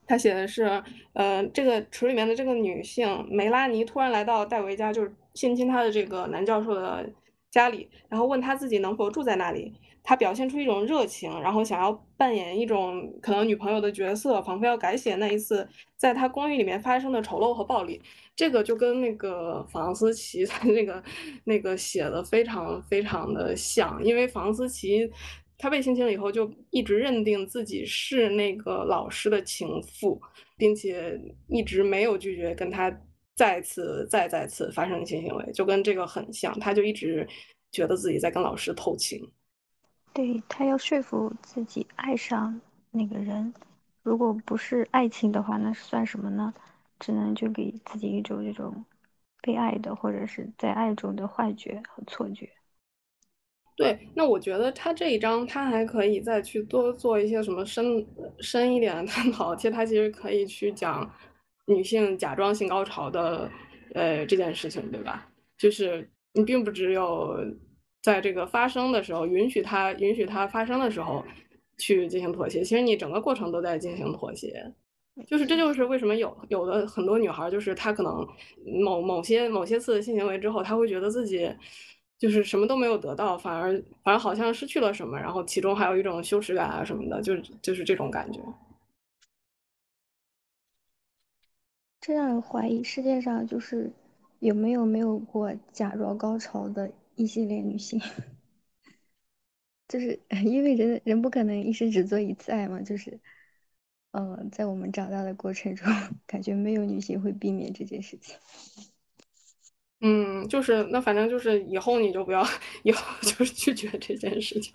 [0.05, 7.09] 它写的是，呃，这个池里面的这个女性梅拉尼突然来到戴维家，就是性侵她的这个男教授的
[7.49, 9.73] 家里，然后问他自己能否住在那里。
[10.03, 18.01] 他表现出一种热情，然后想要扮演一种可能女朋友的角色，仿佛要改写那一次在他公寓里面发生的丑陋和暴力。
[18.35, 21.03] 这个就跟那个房思琪 他那个
[21.45, 25.09] 那个写的非常非常的像，因为房思琪。
[25.55, 30.21] 他被性侵了以后，就一直认定自己是那个老师的情妇，
[30.57, 32.91] 并且一直没有拒绝跟他
[33.33, 36.59] 再次、再再次发生性行为，就跟这个很像。
[36.59, 37.25] 他就一直
[37.71, 39.25] 觉得自己在跟老师偷情。
[40.13, 43.53] 对他要说服自己爱上那个人，
[44.03, 46.53] 如果不是爱情的话，那算什么呢？
[46.99, 48.85] 只能就给自己一种这种
[49.41, 52.49] 被爱的，或者是在爱中的幻觉和错觉。
[53.75, 58.05] 对，那我觉得他这一章他还可以再去多做一些什么深
[58.39, 59.55] 深一点的探讨。
[59.55, 61.11] 其实他其实可以去讲
[61.65, 63.49] 女性假装性高潮的
[63.95, 65.27] 呃这件事情，对吧？
[65.57, 67.35] 就是你并不只有
[68.03, 71.25] 在这个发生的时候允许它允许它发生的时候
[71.79, 74.71] 去进行妥协，其实你整个过程都在进行妥协。
[75.25, 78.27] 就是这就是为什么有有的很多女孩，就是她可能
[78.83, 81.51] 某某些某些次性行为之后，她会觉得自己。
[82.19, 88.39] 就是什么都没有得到，反而反而好像失去了什么，然后其中还有一种羞耻感啊什么的，就是就是这种感觉。
[91.99, 93.91] 这让人怀疑世界上就是
[94.39, 98.01] 有没有没有过假装高潮的异性恋女性，
[99.87, 103.19] 就是因为人人不可能一生只做一次爱嘛，就是，
[104.11, 105.87] 呃，在我们长大的过程中，
[106.25, 108.35] 感觉没有女性会避免这件事情。
[110.01, 112.43] 嗯，就是那反正就是以后你就不要，
[112.83, 114.73] 以后就是 拒绝这件事情。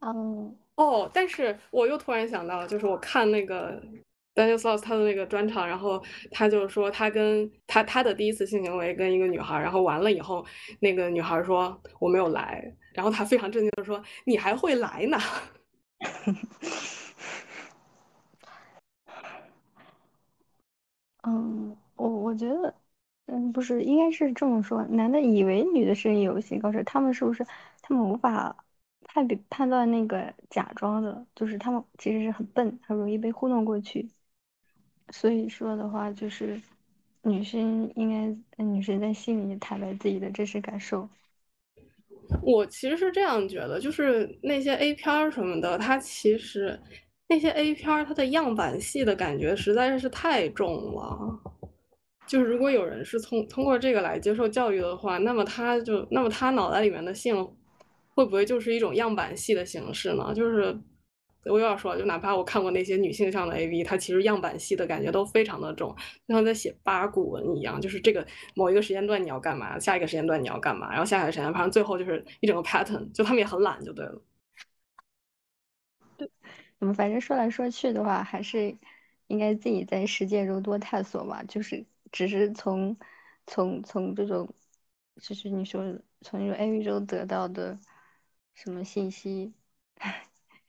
[0.00, 3.80] 嗯， 哦，但是我又突然想到，就是我看那个
[4.38, 10.46] Daniel Sloss 他的那个专场，然后他就说他跟他他的第一次性行为跟一个女孩，然后完了以后，
[10.78, 15.18] 那个女孩说我没有来，然后他非常震惊的说你还会来呢。
[21.22, 22.72] 嗯，我我觉得，
[23.26, 27.44] 嗯，不是，应该是这么说，男的以为女的是有性高潮，他们是不是
[27.82, 28.64] 他们无法
[29.04, 34.08] 判别判断那个假装的，就是他们其实是很笨，很容易被糊弄过去。
[35.10, 36.60] 所以说的话，就是
[37.22, 41.08] 女生应该，女生在心里坦白自己的真实感受。
[42.42, 46.78] 我其实是这样觉得，就是那些 A 片什么的，它其实
[47.28, 51.40] 那些 A 片它的样板戏的感觉实在是太重了。
[52.26, 57.34] 就是如果有人是从通过这个来接受教育的话，那么他就那么他脑袋里面的性
[58.10, 60.34] 会不会就是一种样板戏的形式呢？
[60.34, 60.78] 就是。
[61.44, 65.94] 我又要说，就哪怕我看过那些女性向的 AV，它其实样板戏的感觉都非常的重，
[66.26, 74.22] 就像在写八股文一样，就是这个某一个时间段你要干嘛，下一个时间段你要干嘛，然后下一个时间段，反正最后就是一整个 pattern，就他们也很懒，就对了。
[76.16, 76.30] 对，
[76.80, 78.76] 我们反正说来说去的话，还是
[79.28, 81.42] 应该自己在实践中多探索吧。
[81.44, 82.96] 就是只是从
[83.46, 84.52] 从从这种，
[85.22, 85.82] 就是你说
[86.20, 87.78] 从这种 AV 中得到的
[88.54, 89.54] 什么信息。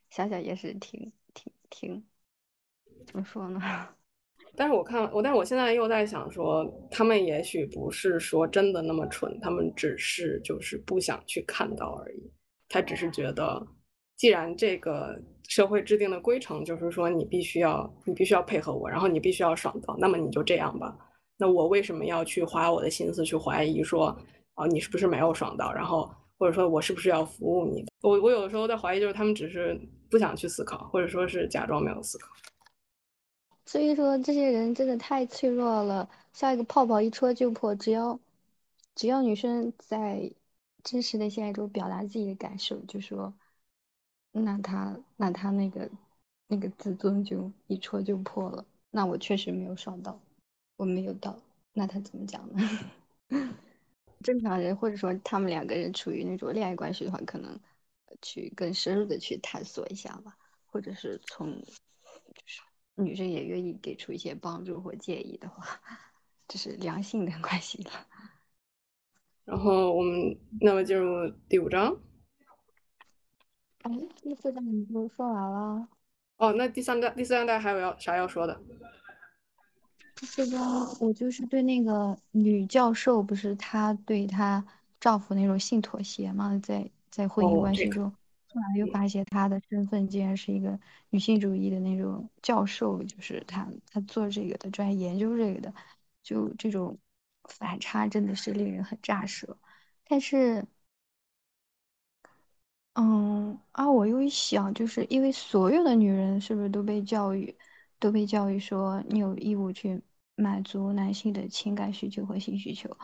[0.10, 2.04] 想想也是挺挺挺，
[3.06, 3.60] 怎么说呢？
[4.56, 12.32] 但是我看我，但是我现在又在想说，他们也许不是说真的那么蠢，他们只是就是不想去看到而已。
[12.68, 13.66] 他只是觉得，
[14.18, 15.18] 既然这个
[15.48, 20.98] 社会制定的规程就是说你必须要你必须要配合我，然后你必须要爽到，那么你就这样吧。
[21.38, 24.08] 那我为什么要去花我的心思去怀疑说，
[24.56, 25.72] 哦，你是不是没有爽到？
[25.72, 27.86] 然后或者说我是不是要服务你？
[28.02, 29.80] 我我有的时候在怀疑，就是他们只是。
[30.10, 32.28] 不想去思考，或者说是假装没有思考。
[33.66, 37.76] 所以说，这些人真的太脆弱了，像一个泡泡一戳就破。
[37.76, 38.20] 只要
[38.96, 40.32] 只要女生在
[40.84, 43.32] 真实的现实中表达自己的感受，就说，
[44.32, 45.88] 那他那他那个
[46.48, 48.66] 那个自尊就一戳就破了。
[48.90, 50.20] 那我确实没有爽到，
[50.76, 51.38] 我没有到，
[51.74, 52.68] 那他怎么讲呢？
[54.24, 57.60] 正常人或者说他们两个人处于那种恋爱关系的话，可能。
[58.22, 62.62] 去更深入的去探索一下吧，或者是从，就是
[62.96, 65.82] 女生也愿意给出一些帮助或建议的话，
[66.48, 67.92] 这是良性的关系了。
[69.46, 71.98] 然后我们那么进入第五章。
[73.84, 73.92] 哎，
[74.22, 75.88] 第四章你不说完了？
[76.38, 78.62] 哦，那第三章第三章还有要啥要说的？
[80.16, 84.66] 第四章我就是对那个女教授，不是她对她
[85.00, 86.60] 丈夫那种性妥协吗？
[86.62, 86.92] 在。
[87.20, 88.10] 在婚姻关系中，
[88.48, 90.80] 突然又发现她的身份竟然是一个
[91.10, 95.74] 女性主义的那种教授，就是她，她做这个的，专业研究这个的，
[96.24, 96.98] 就这种
[97.44, 99.58] 反差真的是令人很咋舌。
[100.08, 100.66] 但是，
[102.94, 107.54] 嗯啊，我又一想，就是因为所有的女人是不是都被教育，
[108.00, 110.02] 都被教育说你有义务去
[110.36, 112.98] 满足男性的情感需求和性需求。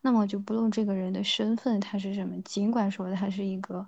[0.00, 3.86] 那么就不论这个人的身份他是什么，尽管说他是一个，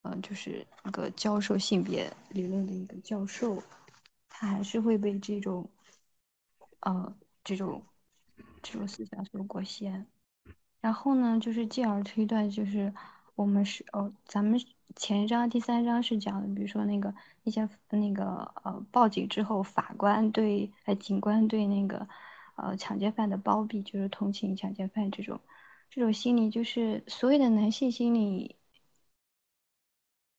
[0.00, 3.62] 呃，就是一个教授性别理论的一个教授，
[4.30, 5.68] 他还是会被这种，
[6.80, 7.82] 呃，这种
[8.62, 10.06] 这种思想所裹挟。
[10.80, 12.92] 然后呢，就是进而推断，就是
[13.34, 14.58] 我们是哦，咱们
[14.94, 22.08] 前一章第三章是讲的，比如说那个一些那个呃报警之后，法官对呃警官对那个。
[22.56, 25.40] 呃，抢劫犯的包庇就是同情抢劫犯这种，
[25.90, 28.56] 这种心理就是所有的男性心理。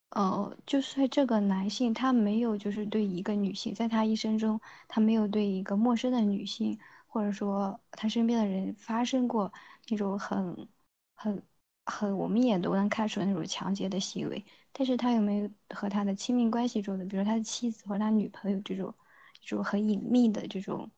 [0.09, 9.51] 呃，就是这个男性他没有就是对一个女性，在他一生中他没有对一个陌生的女性，或者说他身边的人发生过
[9.89, 10.67] 那种很
[11.13, 11.43] 很
[11.85, 18.95] 很我们也都能看出那种强奸的行为，但是他有没有和他的亲密关系中的，比如他的妻子或者他女朋友这种
[19.41, 20.89] 这种很隐秘的这种。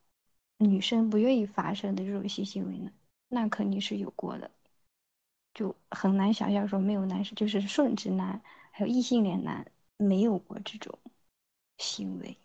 [0.60, 2.91] 女生不愿意发生的这种性行为呢，
[3.30, 4.51] 那肯定是有过的，
[5.53, 8.41] 就很难想象说没有男生，就是顺直男
[8.72, 10.99] 还有异性恋男没有过这种
[11.78, 12.38] 行为，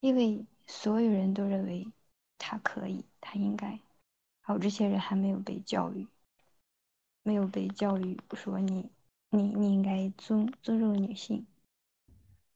[0.00, 1.86] 因为所有人都认为
[2.38, 3.78] 他可以，他应该，
[4.40, 6.08] 还有这些人还没有被教育，
[7.22, 8.90] 没有被教育说你
[9.30, 11.46] 你你应该尊尊重女性。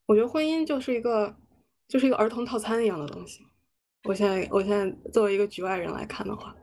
[0.07, 1.37] 我觉得婚姻就是一个
[1.87, 3.45] 就是一个儿童套餐一样的东西。
[4.03, 6.55] 我现在，我现在作为一个局外人来看的话，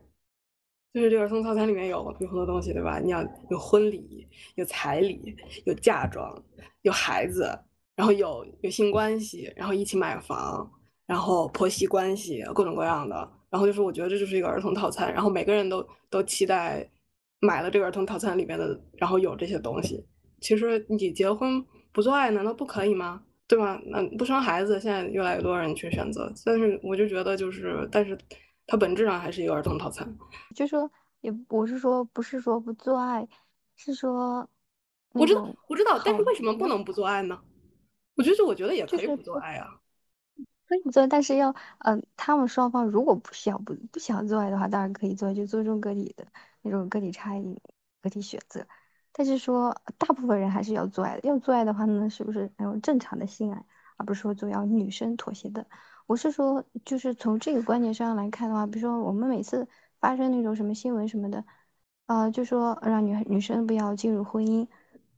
[0.92, 2.98] 就是这个儿童套餐里面有有很多东西，对吧？
[2.98, 4.26] 你要有婚礼，
[4.56, 6.42] 有彩礼，有嫁妆，
[6.82, 7.56] 有孩子，
[7.94, 10.68] 然后有有性关系，然后一起买房，
[11.06, 13.16] 然后婆媳关系各种各样的，
[13.50, 16.90] 然后就是我觉得这就是一个儿童套餐，然后每个人都都期待
[17.38, 20.04] 买了这个儿童套餐里面的，然后有这些东西。
[20.40, 23.22] 其实你结婚不做爱难道不可以吗？
[23.48, 23.80] 对吧？
[23.86, 28.16] 那不生孩子，现在越来越多人去选择，但是我就觉得就是，但是
[28.66, 30.06] 它本质上还是一个儿童套餐。
[30.54, 30.88] 就说
[31.22, 33.26] 也我是说不是说不做爱，
[33.74, 34.48] 是说。
[35.12, 37.40] 我知道，我知道，但是为什么不能不做爱呢？
[38.16, 39.80] 我觉得，我觉得也可以不做爱啊。
[40.68, 46.26] 可以做，但是要，嗯，他们双方如果不想不不想做爱的话，当然可以做，就尊重个体的
[46.60, 47.58] 那种个体差异、
[48.02, 48.66] 个体选择。
[49.12, 51.28] 但是说，大部分人还是要做爱的。
[51.28, 53.64] 要做爱的话呢，是不是那种正常的性爱，
[53.96, 55.66] 而不是说总要女生妥协的？
[56.06, 59.66] 我是说，就是从这个观点上来看的话，比如说我们每次
[60.00, 61.44] 发生那种什么新闻什么的，
[62.06, 64.66] 啊，就说让女女生不要进入婚姻。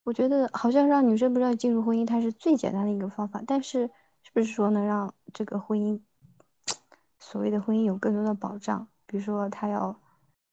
[0.03, 3.43] 我觉得好像让女生不要进入婚姻，它是最简单的一个方法。
[3.47, 3.89] 但是，
[4.23, 6.01] 是不是说能让这个婚姻，
[7.19, 8.89] 所谓的婚姻有更多的保障？
[9.07, 10.01] 比如说，他要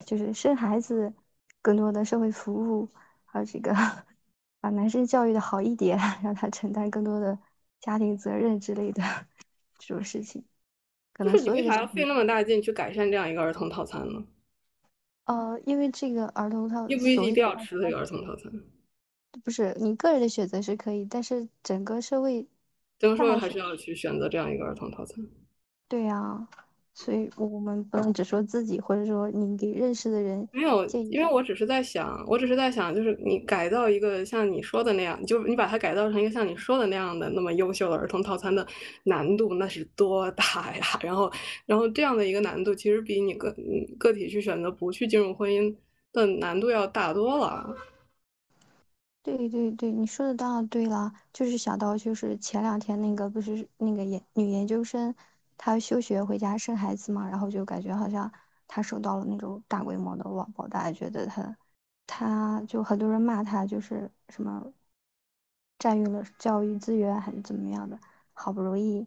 [0.06, 1.14] 就是生孩子，
[1.62, 2.90] 更多的社会服务，
[3.38, 3.72] 还有这个
[4.60, 7.38] 把男生教育的好一点， 让他承担更多的
[7.80, 9.04] 家庭责任之类的
[9.78, 10.44] 这种事情。
[11.14, 14.26] 可能你为啥要费那么大劲去改善这样一个儿童套餐呢？
[15.26, 18.52] 呃，因为这个儿童套，一不一定要吃这个儿童套餐。
[19.44, 22.48] 不是你个人的选择是可以，但是整个社会，
[22.98, 25.24] 整个社会还是要去选择这样一个儿童套餐。
[25.88, 26.48] 对呀，
[26.98, 38.66] 所以我们不能只说自己，或者说你给认识的人没有，因为我只是在想，我只是在想，就是你改造一个像你说的那样，就你把它改造成一个像你说的那样的那么优秀的儿童套餐的
[39.04, 40.84] 难度那是多大呀？
[41.04, 41.32] 然后，
[41.68, 43.56] 然后这样的一个难度，其实比你个
[44.00, 45.76] 个体去选择不去进入婚姻
[46.12, 47.76] 的难度要大多了。
[49.22, 55.14] 对对对，你说的当然对了，就是想到就是前两天那个不是那个研女研究生，
[55.58, 58.32] 她休学回家生孩子嘛，然后就感觉好像
[58.68, 61.58] 他受到了那种大规模的网暴，大家觉得他，
[62.06, 64.72] 他就很多人骂他就是什么
[65.80, 68.00] 占用了教育资源还是怎么样的，
[68.34, 69.06] 好不容易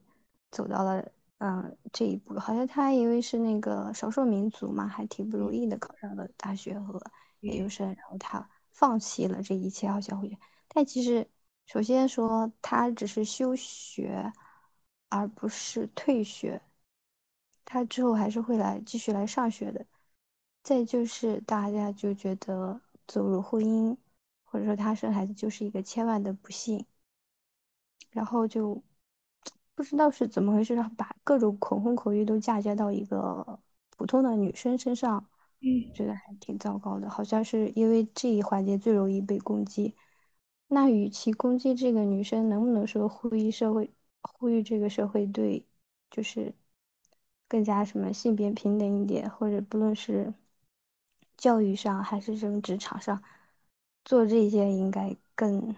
[0.50, 1.04] 走到了
[1.38, 7.00] 嗯这一步，好像他因为是那个少数民族嘛，还挺不容易的考上了大学和
[7.40, 8.48] 研究生，然后他。
[8.72, 10.38] 放弃了这一切，好像会，
[10.68, 11.28] 但其实，
[11.66, 14.32] 首先说他只是休学，
[15.10, 16.62] 而不是退学，
[17.66, 19.84] 他之后还是会来继续来上学的。
[20.62, 23.96] 再就是大家就觉得走入婚姻，
[24.44, 26.86] 或者说他生孩子就是一个千万的不幸，
[28.10, 28.82] 然后就
[29.74, 33.60] 不知道是怎么回事，把各种口红口欲都嫁接到一个
[33.96, 35.26] 普通的女生身上。
[35.62, 39.94] 嗯，觉得还挺糟糕的，好像是因为这一环节最容易被攻击。
[40.68, 43.92] 那与其攻击这个女生，能不能说呼吁社会，
[44.22, 45.64] 呼吁这个社会对，
[46.10, 46.54] 就是
[47.48, 50.32] 更加什么性别平等一点，或者不论是
[51.36, 53.22] 教育上还是什么职场上，
[54.04, 55.74] 做这些应该更，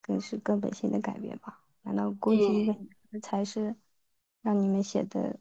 [0.00, 1.60] 更是根本性的改变吧？
[1.82, 3.76] 难道攻击一个女生才是
[4.42, 5.38] 让你们写的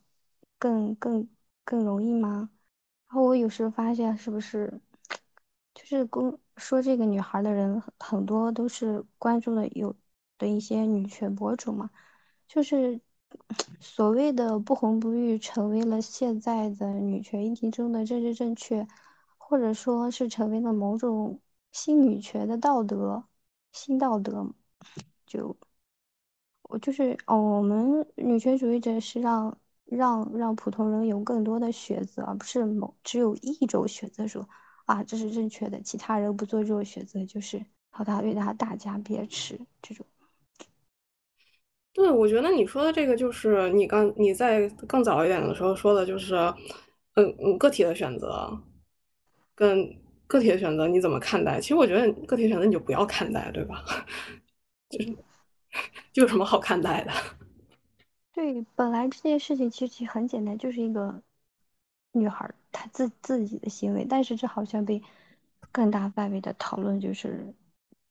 [0.57, 1.30] 更更
[1.63, 2.49] 更容易吗？
[3.07, 4.82] 然后我有时候发现，是不是
[5.73, 9.95] 就是公说这个女孩的人很多都是关注的有
[10.39, 11.91] 的一些女权博主嘛？
[12.47, 12.99] 就是
[13.79, 18.87] 所谓的不红不绿，成为了现在的女权议题中的政治正确，
[19.37, 21.39] 或者说是成为了某种
[21.71, 23.23] 新女权的道德、
[23.71, 24.51] 新道德。
[25.27, 25.55] 就
[26.63, 29.55] 我就是哦，我们女权主义者是让。
[29.91, 34.27] 让让普通人有更多的选择，而不是某只有一种选择。
[34.27, 34.47] 说
[34.85, 40.05] 啊，这是正确的，其他人不做这种选择就是好大对大大家别吃这种。
[41.93, 46.35] 对，我觉得你说的这个就是你刚你在更早一点的时候说的，就是
[47.15, 48.57] 嗯嗯个体的选择
[49.55, 49.93] 跟
[50.27, 51.59] 个体的选择你怎么看待？
[51.59, 53.83] 其实我觉得个体选择你就不要看待，对吧？
[54.89, 55.11] 就是
[56.13, 57.11] 就有什么好看待的？
[58.31, 61.21] 对，本来这件事情其实很简单，就是一个
[62.13, 65.01] 女孩她自自己的行为，但是这好像被
[65.71, 67.53] 更大范围的讨论，就是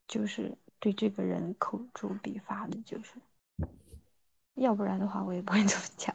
[0.06, 3.14] 就是对这个人口诛笔伐的，就是
[4.58, 6.14] 要不然的话我也不会这么讲。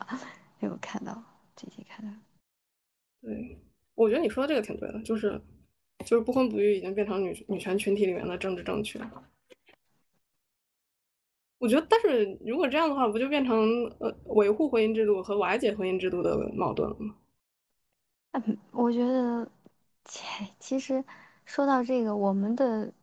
[0.60, 1.22] 没有看到，
[1.56, 2.12] 这些看到。
[3.22, 3.60] 对，
[3.96, 5.42] 我觉得你说的这个挺对的，就是
[6.06, 9.00] 就是不婚不育已经变成女女权群体里面的政治正确。
[11.60, 17.16] 我觉得，但是如果这样的话，不就变成呃维护婚姻制度和瓦解婚姻制度的矛盾了吗？
[18.32, 19.50] 嗯，我觉得，
[20.60, 21.04] 其实
[21.46, 22.94] 说到这个，我们的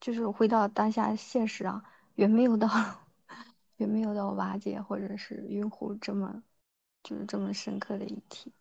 [0.00, 1.82] 就是回到当下现实啊，
[2.16, 2.68] 远没有到
[3.80, 6.42] 也没有到瓦解或者是晕乎这么
[7.02, 8.52] 就是这么深刻的议题。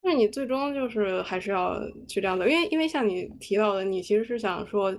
[0.00, 4.96] 那你最终就是还是要去这样的，因为因为像你提到的，你其实是想说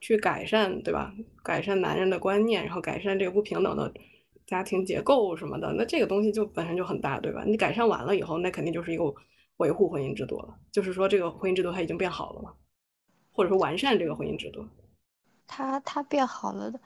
[0.00, 1.12] 去改善，对吧？
[1.42, 3.92] 改善男人的观念，然后改善这个不平等的
[4.46, 5.72] 家庭结构什么的。
[5.72, 7.42] 那这个东西就本身就很大，对吧？
[7.44, 9.12] 你改善完了以后，那肯定就是一个
[9.56, 12.54] 维护婚姻制度了，就是说这个婚姻制度它已经变好了嘛，
[13.32, 14.68] 或者说完善这个婚姻制度。
[15.46, 16.78] 它它变好了的，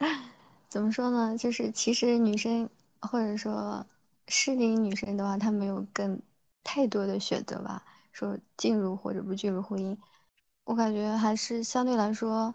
[0.68, 1.36] 怎么说呢？
[1.36, 2.68] 就是其实女生
[3.00, 3.84] 或者说
[4.28, 6.20] 适龄女生的话，她没有更。
[6.64, 7.82] 太多的选择吧，
[8.12, 9.96] 说进入或者不进入婚姻，
[10.64, 12.54] 我感觉还是相对来说，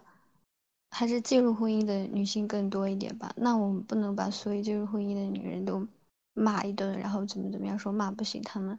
[0.90, 3.32] 还是进入婚姻的女性更多一点吧。
[3.36, 5.84] 那我们不能把所有进入婚姻的女人都
[6.32, 8.78] 骂一顿，然后怎么怎么样说骂不醒他们。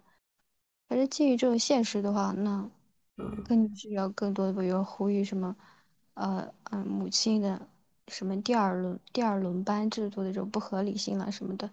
[0.88, 2.70] 还是基于这种现实的话，那
[3.44, 5.54] 更需要更多的，比如呼吁什么，
[6.14, 7.68] 呃嗯，母亲的
[8.08, 11.72] 什么第二轮第二轮班制度的这种不合理性了什么的，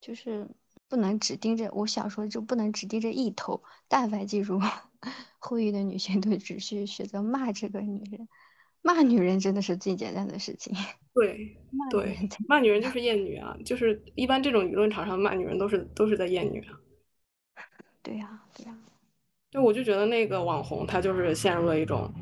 [0.00, 0.48] 就是。
[0.88, 3.60] 不能只盯着，我想说就不能只盯着一头。
[3.88, 4.60] 但凡进入
[5.40, 8.28] 会议的女性，都只需选择骂这个女人，
[8.82, 10.72] 骂女人真的是最简单的事情。
[11.12, 11.56] 对，
[11.90, 16.78] 对，骂女人就是厌女啊，就是一般这种舆论场上骂女人都是都是在厌女啊。
[18.00, 18.78] 对呀，对呀。
[19.50, 22.14] 就我就觉得那个网红他就是陷入了一种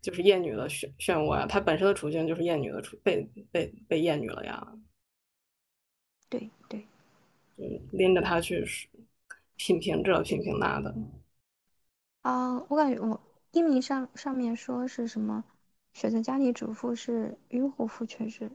[0.00, 4.78] 就是厌女的漩漩涡呀，他本身的处境就是厌女的处，被被被厌女了呀。
[6.28, 6.86] 对对。
[7.56, 8.64] 嗯拎着他去
[9.56, 10.94] 品评这品评那的
[12.22, 12.54] 啊！
[12.68, 13.20] 我感觉我
[13.52, 15.44] 一名上上面说是什么
[15.92, 18.50] 选择家庭主妇是晕乎父权制，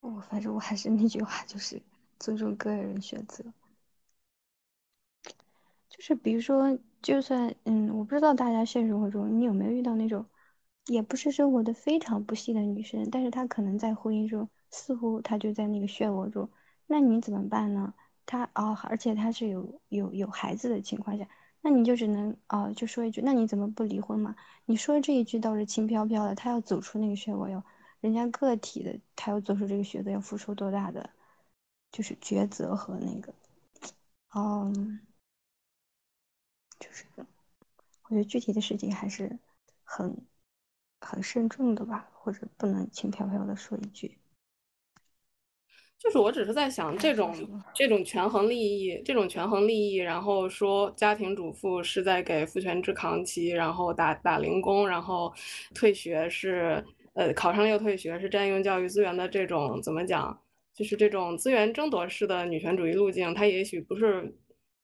[0.00, 1.80] 我反正我还是那句话，就是
[2.18, 3.44] 尊重个人选择。
[5.88, 10.24] 就是比如说，就算嗯，我不知道大家现实生活中你有没有遇到那种
[10.90, 16.50] 也不是生活的非常不幸的女生，但是她可能在婚姻中似乎她就在那个漩涡中，
[16.88, 17.94] 那你怎么办呢？
[18.26, 21.28] 她哦，而且她是有有有孩子的情况下，
[21.60, 24.34] 那你就只能哦，就说一句，那你怎么不离婚嘛？
[24.64, 27.64] 你说这一句倒是轻飘飘的，她要走出那个漩涡，要
[28.00, 31.08] 人家个体的，她要做出这个选择，要付出多大的，
[31.92, 33.32] 就是抉择和那个，
[34.34, 35.00] 嗯，
[36.80, 39.38] 就是我觉得具体的事情还是
[39.84, 40.16] 很
[41.00, 44.18] 很慎重的吧，或者不能轻飘飘的说一句。
[45.98, 47.34] 就是我只是在想，这种
[47.74, 55.30] 这种权衡利益，这种权衡利益，然后说家庭主妇是在给父权制扛旗，然后打打零工，然后
[55.74, 56.82] 退学是
[57.12, 60.40] 呃考上了又退学，是占用教育资源的这种怎么讲？
[60.72, 64.34] 就是这种资源争夺式的女权主义路径，它也许不是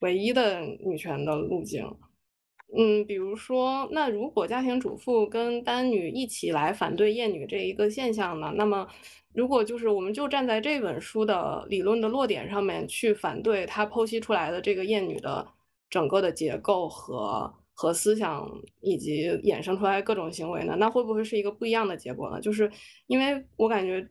[0.00, 1.90] 唯一的女权的路径。
[2.74, 8.52] 嗯，比如说，那如果家庭主妇跟单女一起来反对厌女这一个现象呢？
[8.56, 8.88] 那么。
[9.36, 15.46] 如果就是我们就站在这本书的理论的落点上面去反对他剖析出来的这个厌女的
[15.90, 18.50] 整个的结构和和思想
[18.80, 22.40] 以及衍生出来各种行为呢，那会不会是一个不一样的结果呢？
[22.40, 22.72] 就是
[23.08, 24.08] 因为我感觉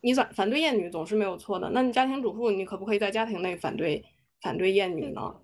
[0.00, 4.02] 你反反对厌女总是没有错的，那你家庭主妇你可不可以在家庭内反对
[4.40, 5.34] 反对厌女呢？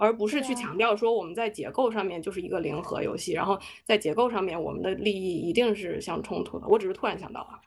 [0.00, 6.66] 而不是去强调说我们在结构上面就是一个零和游戏，然后在结构上面我们的利益一定是相冲突的。
[6.66, 7.60] 我只是突然想到啊，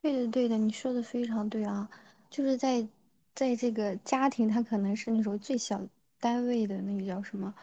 [0.00, 1.88] 对的对的，你说的非常对啊，
[2.28, 2.86] 就是在
[3.34, 5.80] 在这个家庭，它可能是那种最小
[6.18, 7.54] 单位的那个叫什么，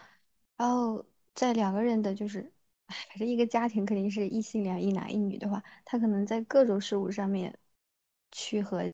[0.55, 2.53] 然后在两个人的就是，
[2.87, 7.59] 反正一个家庭肯定是一性两一男一女的话，他可能在各种事物上面
[8.31, 8.89] 去和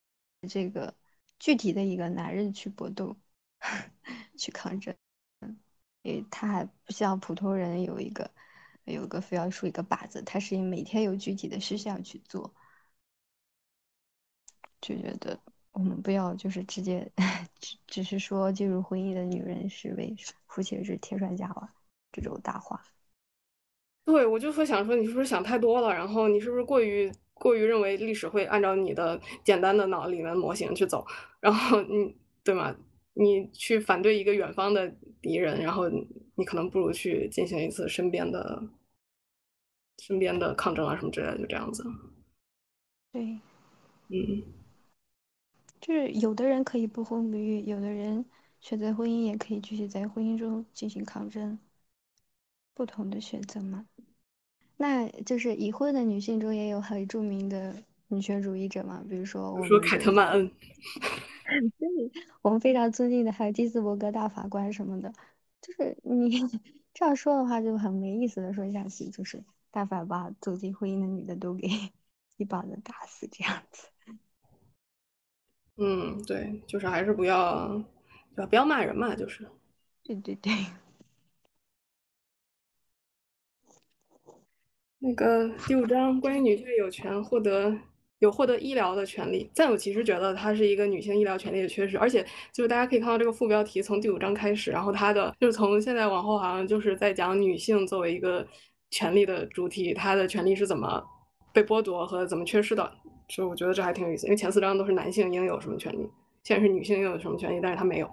[0.50, 0.96] 这个
[1.38, 3.16] 具体的一个男人去搏斗。
[4.38, 4.96] 去抗争，
[6.02, 8.30] 因为他还不像普通人有一个
[8.86, 12.54] 有一个非要竖一个靶子，他是每天有具体的事项去做，
[14.82, 15.40] 就觉得
[15.72, 17.12] 我们不要就是直接
[17.60, 20.16] 只只是说进入婚姻的女人是为
[20.48, 21.70] 夫妻是铁栓甲了
[22.12, 22.84] 这种大话。
[24.06, 31.04] 对，我就说想说你是不是想太多了，然后你是不是过于过于认为历史会按照你的简单的脑里面模型去走，
[31.40, 32.76] 然后你对吗？
[33.18, 35.90] 你去反对一个远方的敌人，然后
[36.36, 38.62] 你可能不如去进行一次身边的、
[40.00, 41.84] 身边的抗争啊什么之类的，就这样子。
[43.14, 43.40] 对，
[44.10, 44.44] 嗯，
[45.80, 48.26] 就是有的人可以不婚不育，有的人
[48.60, 51.58] 选择婚姻也可以继续在婚姻中进行抗争，
[52.74, 53.88] 不同的选择嘛。
[54.76, 60.52] 那就是已婚的女性中也有很著名的女权主义者嘛，比如说我说凯特曼恩。
[62.42, 65.14] 我们非常尊敬的还有基斯伯格大法官什么的，
[65.62, 66.30] 就是你
[66.94, 71.68] 这样说的话就很没意思的说下去，就是大法把走进婚姻的女的都给
[72.38, 73.88] 一棒子打死这样子。
[75.78, 77.68] 嗯，对，就是还是不要，
[78.34, 78.46] 对吧？
[78.48, 79.46] 不要骂人嘛，就是。
[80.04, 80.52] 对对对。
[85.00, 87.78] 那个第五章关于女性有权获得。
[88.20, 98.48] 有获得医疗的权利，但我其实觉得它是一个女性医疗权利的缺失，而且就是大家可以看到这个副标题从第五章开始，然后它的就是从现在往后好像就是在讲女性作为一个
[98.90, 101.04] 权利的主体，她的权利是怎么
[101.52, 102.90] 被剥夺和怎么缺失的，
[103.28, 106.10] 所以我觉得这还挺有意思，因为前四章都是男性应有什么权利，
[106.44, 108.10] 现在是女性应有什么权利，但是她没有。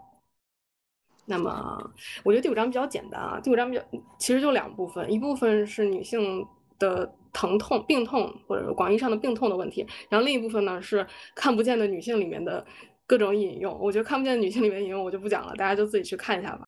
[1.25, 1.93] 那么
[2.25, 3.83] 我觉得第五章比较简单啊，第五章比较
[4.19, 6.45] 其实就两部分，一部分是女性
[6.83, 7.15] 的。
[7.35, 9.87] 疼痛、病痛，或者说广义上的病痛的问题。
[10.11, 12.63] 然后另一部分呢是看不见的女性里面的
[13.07, 13.75] 各种引用。
[13.81, 16.67] 我觉得看不见的女性里面引用我就不讲了，大家就自己去看一下吧。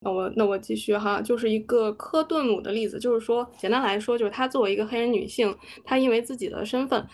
[0.00, 5.54] 那我那我继续哈，就是一个科顿姆的例子，就是说简单来说，就是她作为一个黑人女性，
[5.84, 7.06] 她因为自己的身份，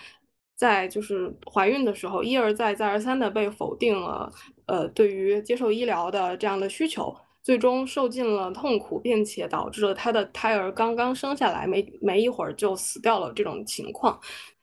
[0.55, 4.33] 在就是怀孕的时候一而再再而三的被否定了，
[4.67, 7.13] 呃，对于接受医疗的这样的需求。
[7.43, 13.33] 最终受尽了痛苦，并且导致了她的胎儿刚刚生下来没没一会儿就死掉了。
[13.35, 14.19] 这种情况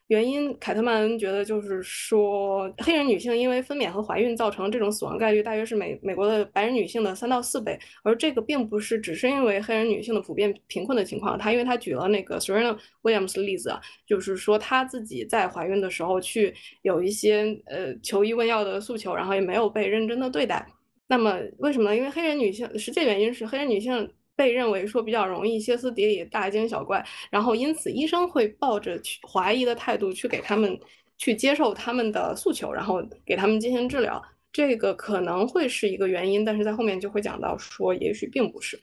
[0.08, 7.76] 原因，凯特曼恩觉得就是说，黑人女性因为分娩和怀孕造成这种死亡概率大约是美美国的白人女性的三到四倍。
[8.04, 11.36] 而这个并不是只是因为黑人女性的普遍贫困的情况。
[11.36, 20.64] 她因为她举了那个 Serena Williams 的例子，就是说她自己在怀孕的时候去有一些呃求医问药的诉求，然后也没有被认真的对待。
[21.08, 21.96] 那么为什么呢？
[21.96, 30.78] 因为黑人女性实际原因是黑人女性被认为说比较容易歇斯底里、大惊小怪，然后因此医生会抱着去怀疑的态度去给他们
[31.18, 34.22] 去接受他们的诉求，然后给他们进行治疗。
[34.52, 38.80] 这个可能会是一个原因，但是在后面就会讲到说，也许并不是。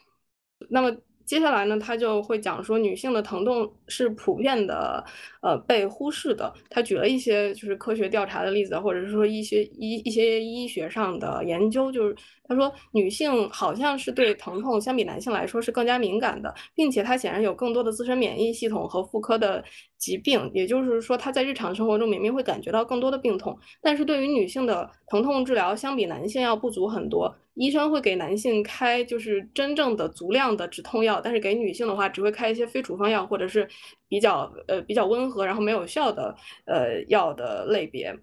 [0.70, 0.96] 那么。
[1.26, 5.04] 接下来呢，他就会讲说女性的疼痛是普遍的，
[5.42, 6.54] 呃，被忽视的。
[6.70, 12.16] 他举了一些就是科学调查的例子，或者是说一些医一些医学上的研究，就是
[12.48, 19.64] 他说女性好像是对疼痛相比男性来说是更加敏感的，并且她显然有更多的自身免疫系统和妇科的
[19.98, 27.34] 疾病，也就是说她在日常生活中明明会感觉到更多的病痛，但是对于女性的疼痛治疗相比男性要不足很多。
[27.56, 33.68] 医生会给男性开就是真正的足量的止痛药，但是给女性的话只会开一些非处方药或者是
[34.08, 36.36] 比较呃比较温和然后没有效的
[36.66, 38.14] 呃药的类别。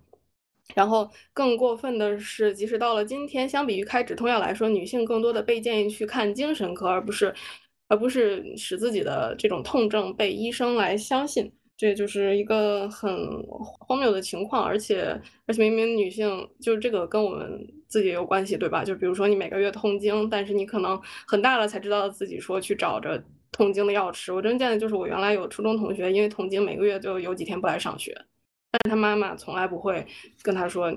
[0.74, 7.34] 然后更过分的是，即使到了今天，相比于开止痛药来说，女性更多的被建议去看精神科，而不是
[7.88, 11.52] 而不是使自己的这种痛症被医生来相信。
[11.76, 13.10] 这就是一个很
[13.78, 17.58] 荒谬的情况，而且而且明明女性就是这个跟我们
[17.88, 18.84] 自己有关系，对吧？
[18.84, 24.30] 就比如说你每个月痛经，但是你可能很大了才知道自己说去找着痛经的药吃。
[24.30, 28.14] 我真见的就是我原来有初中同学，因为痛经每个月就有几天不来上学，
[28.70, 30.06] 但是他妈妈从来不会
[30.42, 30.96] 跟他说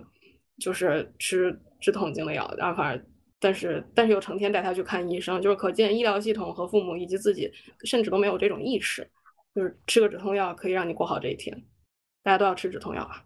[0.59, 3.05] 就是吃止痛经的药，然后反而
[3.39, 7.51] 但是但是又成天带他去看医生，就是可见医疗系统和父母以及自己
[7.84, 9.09] 甚至都没有这种意识。
[9.55, 11.63] 就是吃个止痛药可以让你过好这一天，
[12.24, 13.24] 大家都要吃止痛药啊。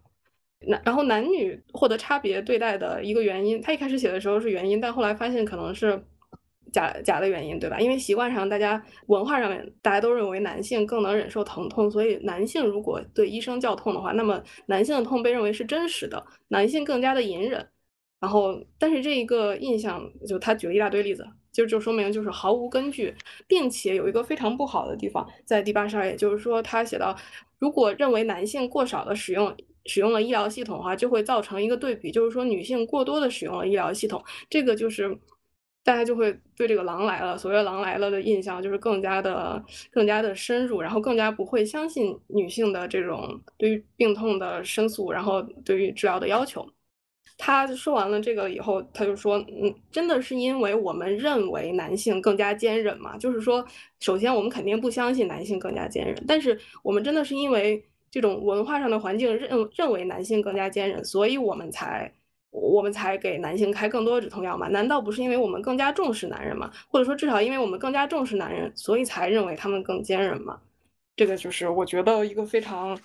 [0.60, 6.04] 那然后男女获得差别对待的一个原因，他一开始写的时候是原因，但后来发现可能是
[6.72, 7.78] 假假的原因，对吧？
[7.80, 17.66] 因为习惯上大家文化上面大家都认为男性更能忍受疼痛，所以男性如果对医生叫痛的话，那么男性的痛被认为是真实的，男性更加的隐忍。
[18.20, 21.26] 然后，但是这一个印象，就他举了一大堆例子。
[21.50, 23.12] 就就说明就是毫无根据，
[23.48, 27.16] 并且有一个非常不好的地方，在第八十二页，就是说他写到，
[27.58, 29.52] 如果认为男性过少的使用
[29.86, 35.18] 使用了医疗系统的话，就会造成一个对比，就是说女性过多的使用了医疗系统，这个就是
[35.88, 46.68] 大家就会对这个“狼来了”所谓“狼来了”的印象就是更加的更加的深入，然后更加不会相信女性的这种对于病痛的申诉，然后对于治疗的要求。
[47.38, 53.16] 他说完了这个以后，他就说：“嗯，真的是因为我们认为男性更加坚忍嘛？
[53.16, 53.64] 就是说，
[54.00, 62.12] 首先我们肯定不相信男性更加坚忍，但是我们真的是因为这种文化上的环境认认为男性更加坚忍，所以我们才
[62.50, 64.68] 我们才给男性开更多止痛药嘛？
[64.68, 66.70] 难道不是因为我们更加重视男人吗？
[66.88, 70.60] 或者说，至少因为我们更加重视男人，所以才认为他们更坚韧吗？
[71.16, 72.98] 这个就是我觉得一个非常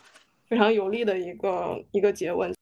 [0.47, 2.53] 非常有力的一个一个结问。”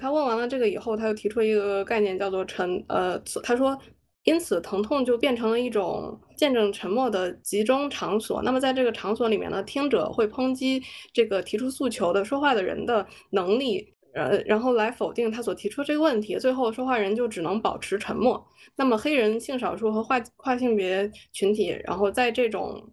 [0.00, 2.84] 他问完了这个以后，他又提出一个概念，叫做沉。
[2.88, 3.78] 呃，他说，
[4.24, 8.42] 因此疼痛就变成了一种见证沉默的集中场所。
[8.42, 10.82] 那么在这个场所里面呢，听者会抨击
[11.12, 16.38] 这个提出诉求的说话的人的能力，呃，然后来否定他所提出这个问题。
[16.38, 18.44] 最后，说话人就只能保持沉默。
[18.76, 22.92] 那么黑人、性少数和跨跨性别群体，然后在这种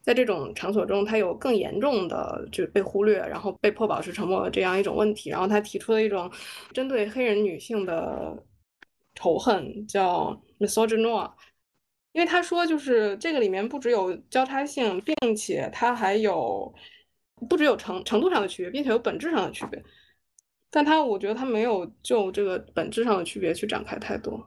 [0.00, 5.30] 在这种场所中，他有更严重的就被忽略，然后被迫保持沉默这样一种问题。
[5.30, 6.30] 然后他提出了一种
[6.72, 8.36] 针对黑人女性的
[9.14, 11.30] 仇恨，叫 misogyny。
[12.12, 16.72] 因为他说，就是这个里面不只有交叉性，并且它还有
[17.48, 19.82] 不只有程程度上的区别，并且有本质上的区别。
[20.74, 24.44] 但他我觉得他没有就这个本质上的区别去展开太多。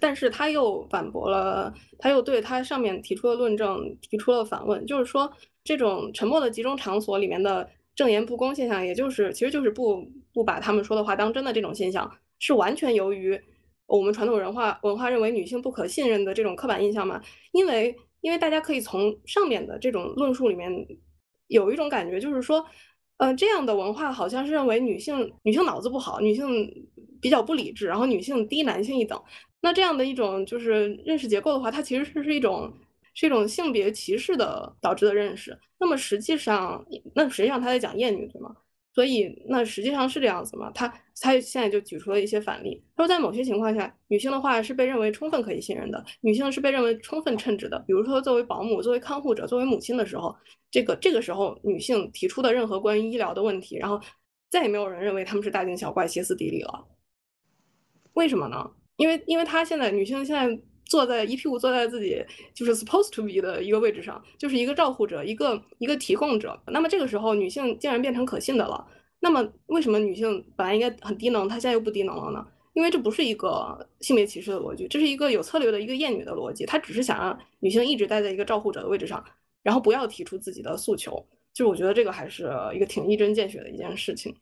[0.00, 5.32] 但是他又反驳了，他又对他上面提出的论证提出了反问，就是说
[5.62, 13.40] 这种沉默的集中场所里面的证言不公现象，也就是其实就是不不把他们说的话当真的这种现象，是完全由于
[13.86, 17.22] 我们传统文化文化认为女性不可信任的这种刻板印象吗？
[17.52, 20.68] 因为因为大家可以从上面的这种论述里面
[21.46, 22.66] 有一种感觉，就是说，
[23.18, 26.86] 呃，这样的文化好像是认为女性女性脑子不好，女性
[27.20, 29.20] 比较不理智，然后女性低男性一等。
[29.60, 32.72] 那这样的一种就是认识结构的话，它其实是是一种
[33.14, 35.58] 是一种性别歧视的导致的认识。
[35.78, 38.54] 那么实际上，那实际上他在讲厌女，对吗？
[38.96, 40.70] 所以那实际上是这样子吗？
[40.74, 40.88] 他
[41.20, 47.78] 他现在就举出了一些反例，他说在某些情况下，女性的话是被认为充分可以信任的，女性是被认为充分称职的。
[47.80, 50.34] 比如说作为保姆、作为看护者、作为母亲的时候，
[50.70, 54.00] 这个这个时候女性提出的任何关于医疗的问题，然后
[54.48, 56.86] 再也没有人认为他们是大惊小怪、歇斯底里了。
[58.14, 58.70] 为什么呢？
[58.96, 62.24] 因为，因为她现在女性现在坐在一屁股坐在自己
[62.54, 66.58] 就是 supposed to be 的一个位置上，就是一个照护者，一个一个提供者。
[66.68, 68.86] 那么这个时候，女性竟然变成可信的了。
[69.20, 72.46] 那么为什么女性本来应该很低能，她现在又不低能了呢？
[72.74, 76.66] 因为这不是一个性别歧视的逻辑，这是一个有策略的一个厌女的逻辑。
[76.66, 79.24] 她只是想让女性一直待在一个照护者的位置上，
[79.62, 81.12] 然后不要提出自己的诉求。
[81.54, 84.34] 就是我觉得这个还是一个挺一针见血的一件事情。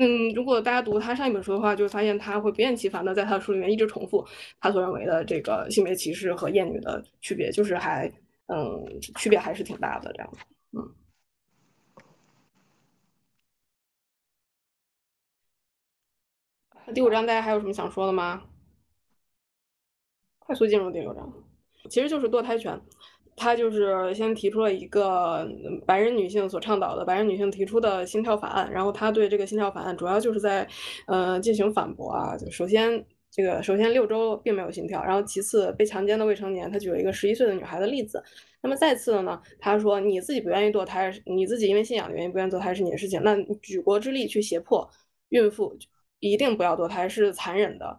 [0.00, 4.24] 嗯，如果大家读他上一本书的话，就发现他会不厌其烦的在他的书里面一直重复
[4.60, 8.08] 他所认为的这个性别歧视和厌女的区别，就是还
[8.46, 10.38] 嗯区别还是挺大的这样子。
[16.86, 18.44] 嗯，第五章大家还有什么想说的吗？
[20.38, 21.32] 快速进入第六章，
[21.90, 22.80] 其实就是堕胎权。
[23.38, 25.48] 他就是先提出了一个
[25.86, 30.66] 白人女性所倡导的白人女性提出的心跳法案，然后他对这个心跳法案主要就是在，
[31.06, 32.36] 呃，进行反驳啊。
[32.36, 38.22] 就首先这个首先六周并没有心跳，然后其次被强奸的未成年，他举了一个十一岁的女孩的例子。
[38.60, 44.90] 那么再次的呢，他说你自己不愿意堕胎，你自己因为信仰的原因不愿意堕胎是你的事情，那举国之力去胁迫
[45.28, 45.74] 孕妇
[46.18, 47.98] 一定不要堕胎是残忍的。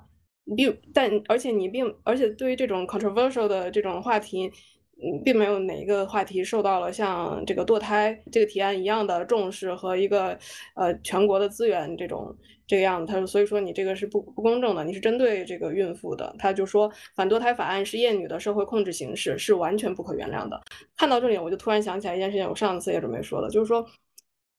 [0.57, 4.51] 并但而且你并而且对于这种 controversial 的这种话题。
[5.01, 10.37] 嗯，并没有哪一个话题受到了像这个堕胎这个提案一样的重视和一个
[10.75, 12.35] 呃全国的资源这种
[12.67, 13.11] 这个样子。
[13.11, 16.35] 他说，所以说你这个是不不公正的，你是针对这个孕妇的。
[16.37, 20.61] 他就说反堕胎法案是厌女的社会控制形式，是完全不可原谅的。
[20.97, 23.85] 看到这里，我就突然想起来一件事情，我上次也准备说的，就是说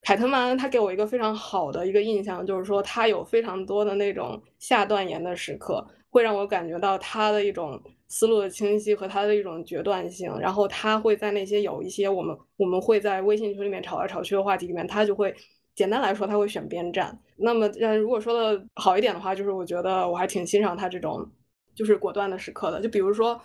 [0.00, 7.80] 凯特曼他给我一个非常好的一个印象，就是说他有非常多的那种下断言的时刻，会让我感觉到他的一种。
[8.12, 15.32] 思路的清晰和他的一种决断性，然后他会在那些有一些我们我们会在微信群里面吵来吵去的话题里面，他就会
[15.76, 17.16] 简单来说他会选边站。
[17.36, 21.24] 那么，呃，如果说的好一点的话，就是我觉得我还挺欣赏他这种
[21.72, 22.80] 就是果断的时刻的。
[22.80, 23.40] 就比如说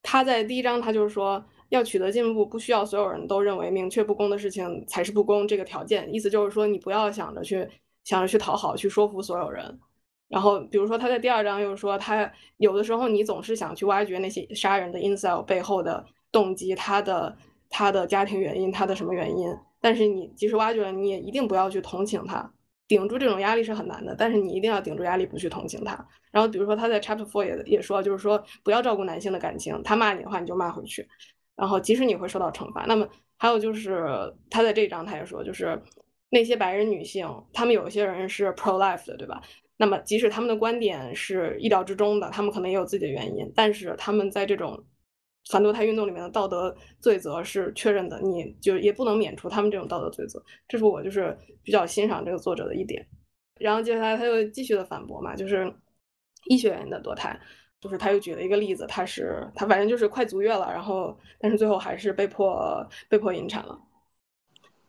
[0.00, 7.68] 他在第一章，他就是说要取得进步，不需要所有人都认为明确不公的事情才是不公这个条件，意思就是说你不要想着去
[8.04, 9.76] 想着去讨好，去说服所有人。
[10.34, 17.36] 然后，比如说他在第二章又说，他有的时候你总是想去挖掘那些杀人的 incel 背后的动机，他的
[17.70, 19.56] 他的家庭原因，他的什么原因。
[19.80, 22.52] 但是你即使挖掘了，你也一定不要去同情他，
[22.88, 24.12] 顶住这种压力是很难的。
[24.18, 25.92] 但是你一定要顶住压力，不去同情他。
[26.32, 31.06] 然后，比如说他在 Chapter Four 也也说，就是说不要照顾男性的感情，他骂你的话你就骂回去。
[31.54, 32.86] 然后，即使你会受到惩罚。
[32.88, 33.06] 那么
[33.38, 34.04] 还有就是
[34.50, 35.80] 他在这一章他也说，就是
[36.30, 39.40] 那些白人女性，他们有些人是 pro life 的，对吧？
[39.76, 44.82] 那么，即使他们的观点是意料之中的，他们可能也有自己的原因，但是他们在这种
[45.50, 50.42] 反堕胎运动里面的道德罪责是确认的，你就也不能免除他们这种道德罪责。
[50.68, 53.04] 这是我就是比较欣赏这个作者的一点。
[53.58, 55.72] 然后接下来他又继续的反驳嘛，就是
[56.48, 57.38] 医学原因的堕胎，
[57.80, 63.78] 就是他又举了一个例子，他是他反正就是快足月了，然后但是最后还是被迫被迫引产了。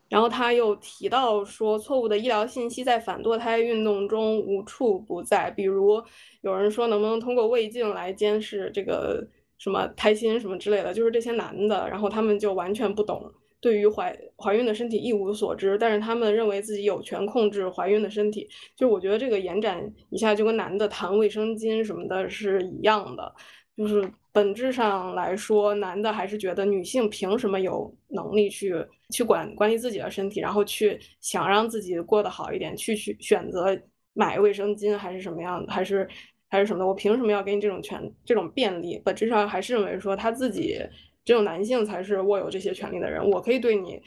[0.07, 5.49] 然后他又提到说，错误的医疗信息在反堕胎运动中无处不在。
[5.51, 6.01] 比如
[6.41, 9.27] 有人说，能不能通过胃镜来监视这个
[9.57, 10.93] 什么胎心什么之类的？
[10.93, 18.47] 就是这些男的，然后他们就完全不懂，对于怀怀孕的身体一无所知，但是他们认为自己有权控制怀孕的身体。
[18.75, 23.33] 就我觉得这个延展一下，就跟男的谈卫生巾什么的是一样的。
[23.77, 28.73] 就是本质上来说，男的还是觉得女性凭什么有能力去
[29.09, 33.77] 去管管理自己的身体，然后去想让自己过得好一点，去去选择
[34.13, 36.07] 买卫生巾还是什么样的，还是
[36.49, 39.01] 还是什么的，我凭什么要给你这种权这种便利？
[39.03, 40.79] 本质上还是认为说他自己
[41.25, 44.01] 只有男性才是握有这些权利的人，我可以对你，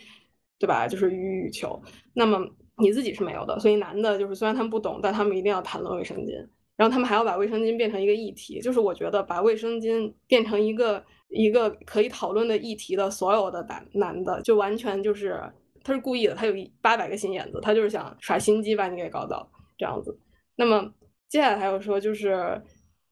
[0.58, 0.88] 对吧？
[0.88, 1.82] 就是予取予求。
[2.14, 2.38] 那么
[2.76, 6.48] 你自己是没有的，所以男的就是虽然他们不懂，但他们一定要谈论卫生巾。
[6.78, 15.42] 然后他们还要把卫生巾变成一个议题，就是我觉得把卫生巾变成一个一个可以讨论的议题的所有的男男的，就完全就是
[15.82, 20.16] 他是故意的，他有八百个心眼子，他就是想耍心机把你给搞到这样子。
[20.54, 20.88] 那么
[21.28, 22.62] 接下来还有说，就是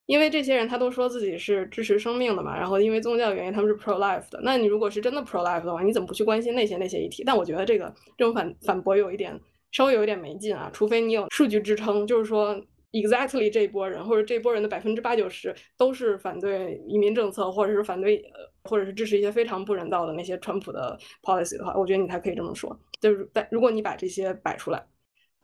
[0.06, 7.24] 因为这些人他都说自己是支持生命的嘛，然后因为宗教原因他们是 pro life 的，那你如果是真的 pro life 的话，你怎么不去关心那些那些议题？
[7.26, 9.36] 但我觉得这个这种反反驳有一点
[9.72, 12.56] 稍微有一点没劲啊，除非你有数据支撑，就是说。
[12.92, 22.78] Exactly 这一波人，或者这波人的百分之八九十都是反对移民政策，或者是反对，呃，或者是支持一些非常不人道的那些川普的 policy 的话，我觉得你才可以这么说。
[23.00, 24.86] 就是但如果你把这些摆出来，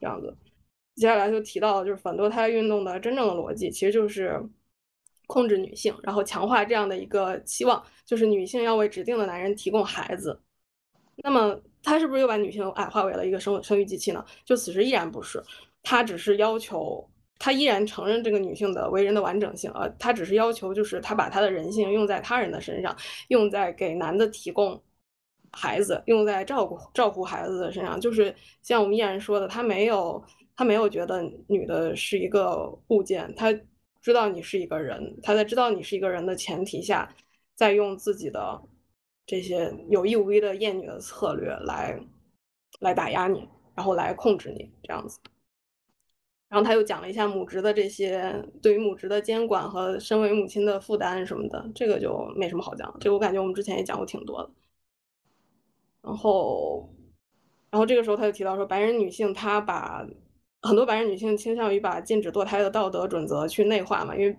[0.01, 0.35] 这样子，
[0.95, 4.43] 接下来就提到就是反堕胎运动的真正的逻辑，其实就是
[5.27, 10.41] 控制女性，然后强化这样的一个期望，就是女性要为指定的男人提供孩子。
[11.17, 14.25] 那么他是不是又把女性矮化为了一个生生育机器呢？
[14.45, 15.43] 就此时依然不是，
[15.83, 17.07] 他只是要求。
[17.45, 22.97] 他依然承认这个女性的为人的完整性，呃，他只是要求就是他把他的人性用在他人的身上，
[23.29, 24.81] 用在给男的提供
[25.51, 28.33] 孩子，用在照顾照顾孩子的身上，就是
[28.63, 30.23] 像我们依然说的，他没有
[30.55, 33.53] 他没有觉得女的是一个物件，他
[34.01, 37.13] 知道你是一个人，他在知道你是一个人的前提下，
[37.57, 38.63] 在用自己的
[39.27, 41.99] 这些有意无意的厌女的策略来
[42.79, 45.19] 来打压你，然后来控制你这样子。
[46.53, 52.95] 然后他又讲了一下母职的这些对于母职的监管和身为母亲的负担什么的，这个就没什么好讲。
[53.01, 54.51] 这个我感觉我们之前也讲过挺多的。
[56.03, 56.93] 然后，
[57.71, 60.07] 然后这个时候他就提到说，白人女性她把
[60.61, 64.37] 很多白人女性倾向于把禁止堕胎的道德准则去内化嘛，因为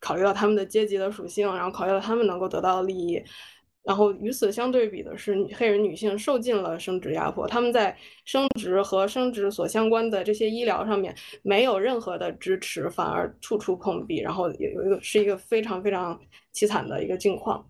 [0.00, 3.22] 考虑到他们的阶级的属性，然后考虑到他们能够得到的利益。
[3.86, 16.20] 然后与此相对比的是，黑人女性受尽了生殖压迫，他们在生殖和生殖所相关的这些医疗上面没有任何的支持，反而处处碰壁，然后有有一个是一个非常非常
[16.52, 17.64] 凄惨的一个境况。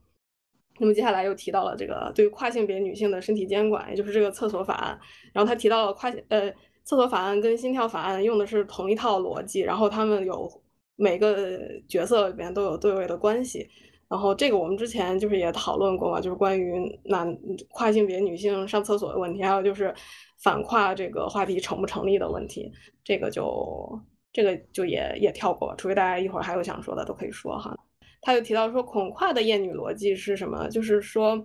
[0.79, 4.99] 那么接下来又提到了这个对跨性别女性的身体监管，也就是这个厕所法案。
[5.35, 6.51] 然后他提到了跨呃
[6.85, 10.51] 厕所法案跟心跳法案用的是同一套逻辑，然后他们有
[10.97, 13.69] 每个角色里边都有对位的关系。
[14.09, 17.37] 然后这个我们之前就是也讨论过嘛，就是关于男
[17.71, 19.95] 跨性别女性上厕所的问题，还有就是
[20.43, 22.71] 反跨这个话题成不成立的问题，
[23.03, 24.01] 这个就
[24.33, 27.77] 这个就也也跳过，除非大家一会儿还有想说的都可以说哈。
[28.23, 31.45] 他就提到说恐跨的厌女逻辑是什么，就是说。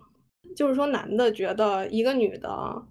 [0.53, 2.49] 就是说，男的觉得一个女的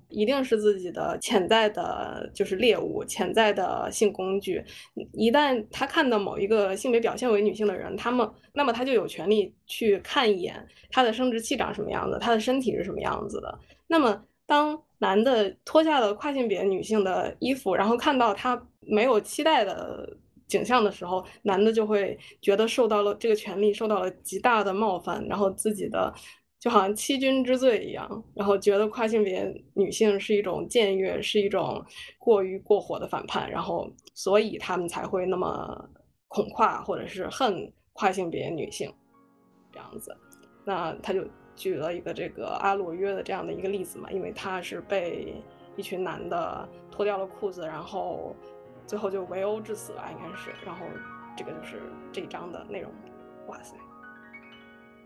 [0.09, 4.65] 一定是自己的潜在的，就是猎物，潜在的性工具。
[5.13, 13.59] 一旦他看到某一个性别表现为女性的人，他们那么他就有权利去看一眼他的生殖器长什么样子，他的身体是什么样子的。
[13.87, 26.15] 那么，当男的脱下了跨性别女性的衣服，然后看到他没有期待的景象的时候，男的就会觉得受到了这个权利受到了极大的冒犯，然后自己的。
[26.61, 29.43] 就好像欺君之罪一样，然后觉得跨性别
[29.75, 31.83] 女性是一种僭越，是一种
[32.19, 35.89] 过于过火的反叛，然后所以他们才会那么
[36.29, 38.93] 恐跨或者是恨跨性别女性
[39.73, 40.15] 这样子。
[40.65, 45.43] 那他就举了一个这个阿罗约的这样的一个例子嘛，因为他是被
[45.77, 48.37] 一群男的脱掉了裤子，然后
[48.87, 50.51] 最后就围殴致死了，应该是。
[50.65, 50.85] 然后
[51.35, 51.81] 这个就是
[52.13, 52.93] 这一章的内容。
[53.49, 53.75] 哇塞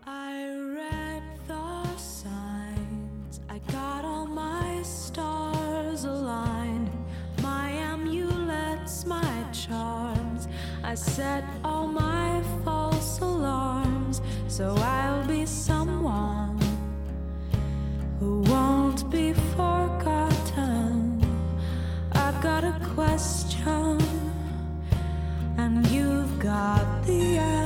[0.03, 1.14] ！I read
[1.47, 6.89] the signs, I got all my stars aligned,
[7.41, 10.47] my amulets, my charms.
[10.83, 16.59] I set all my false alarms, so I'll be someone
[18.19, 21.21] who won't be forgotten.
[22.13, 23.99] I've got a question,
[25.57, 27.64] and you've got the answer.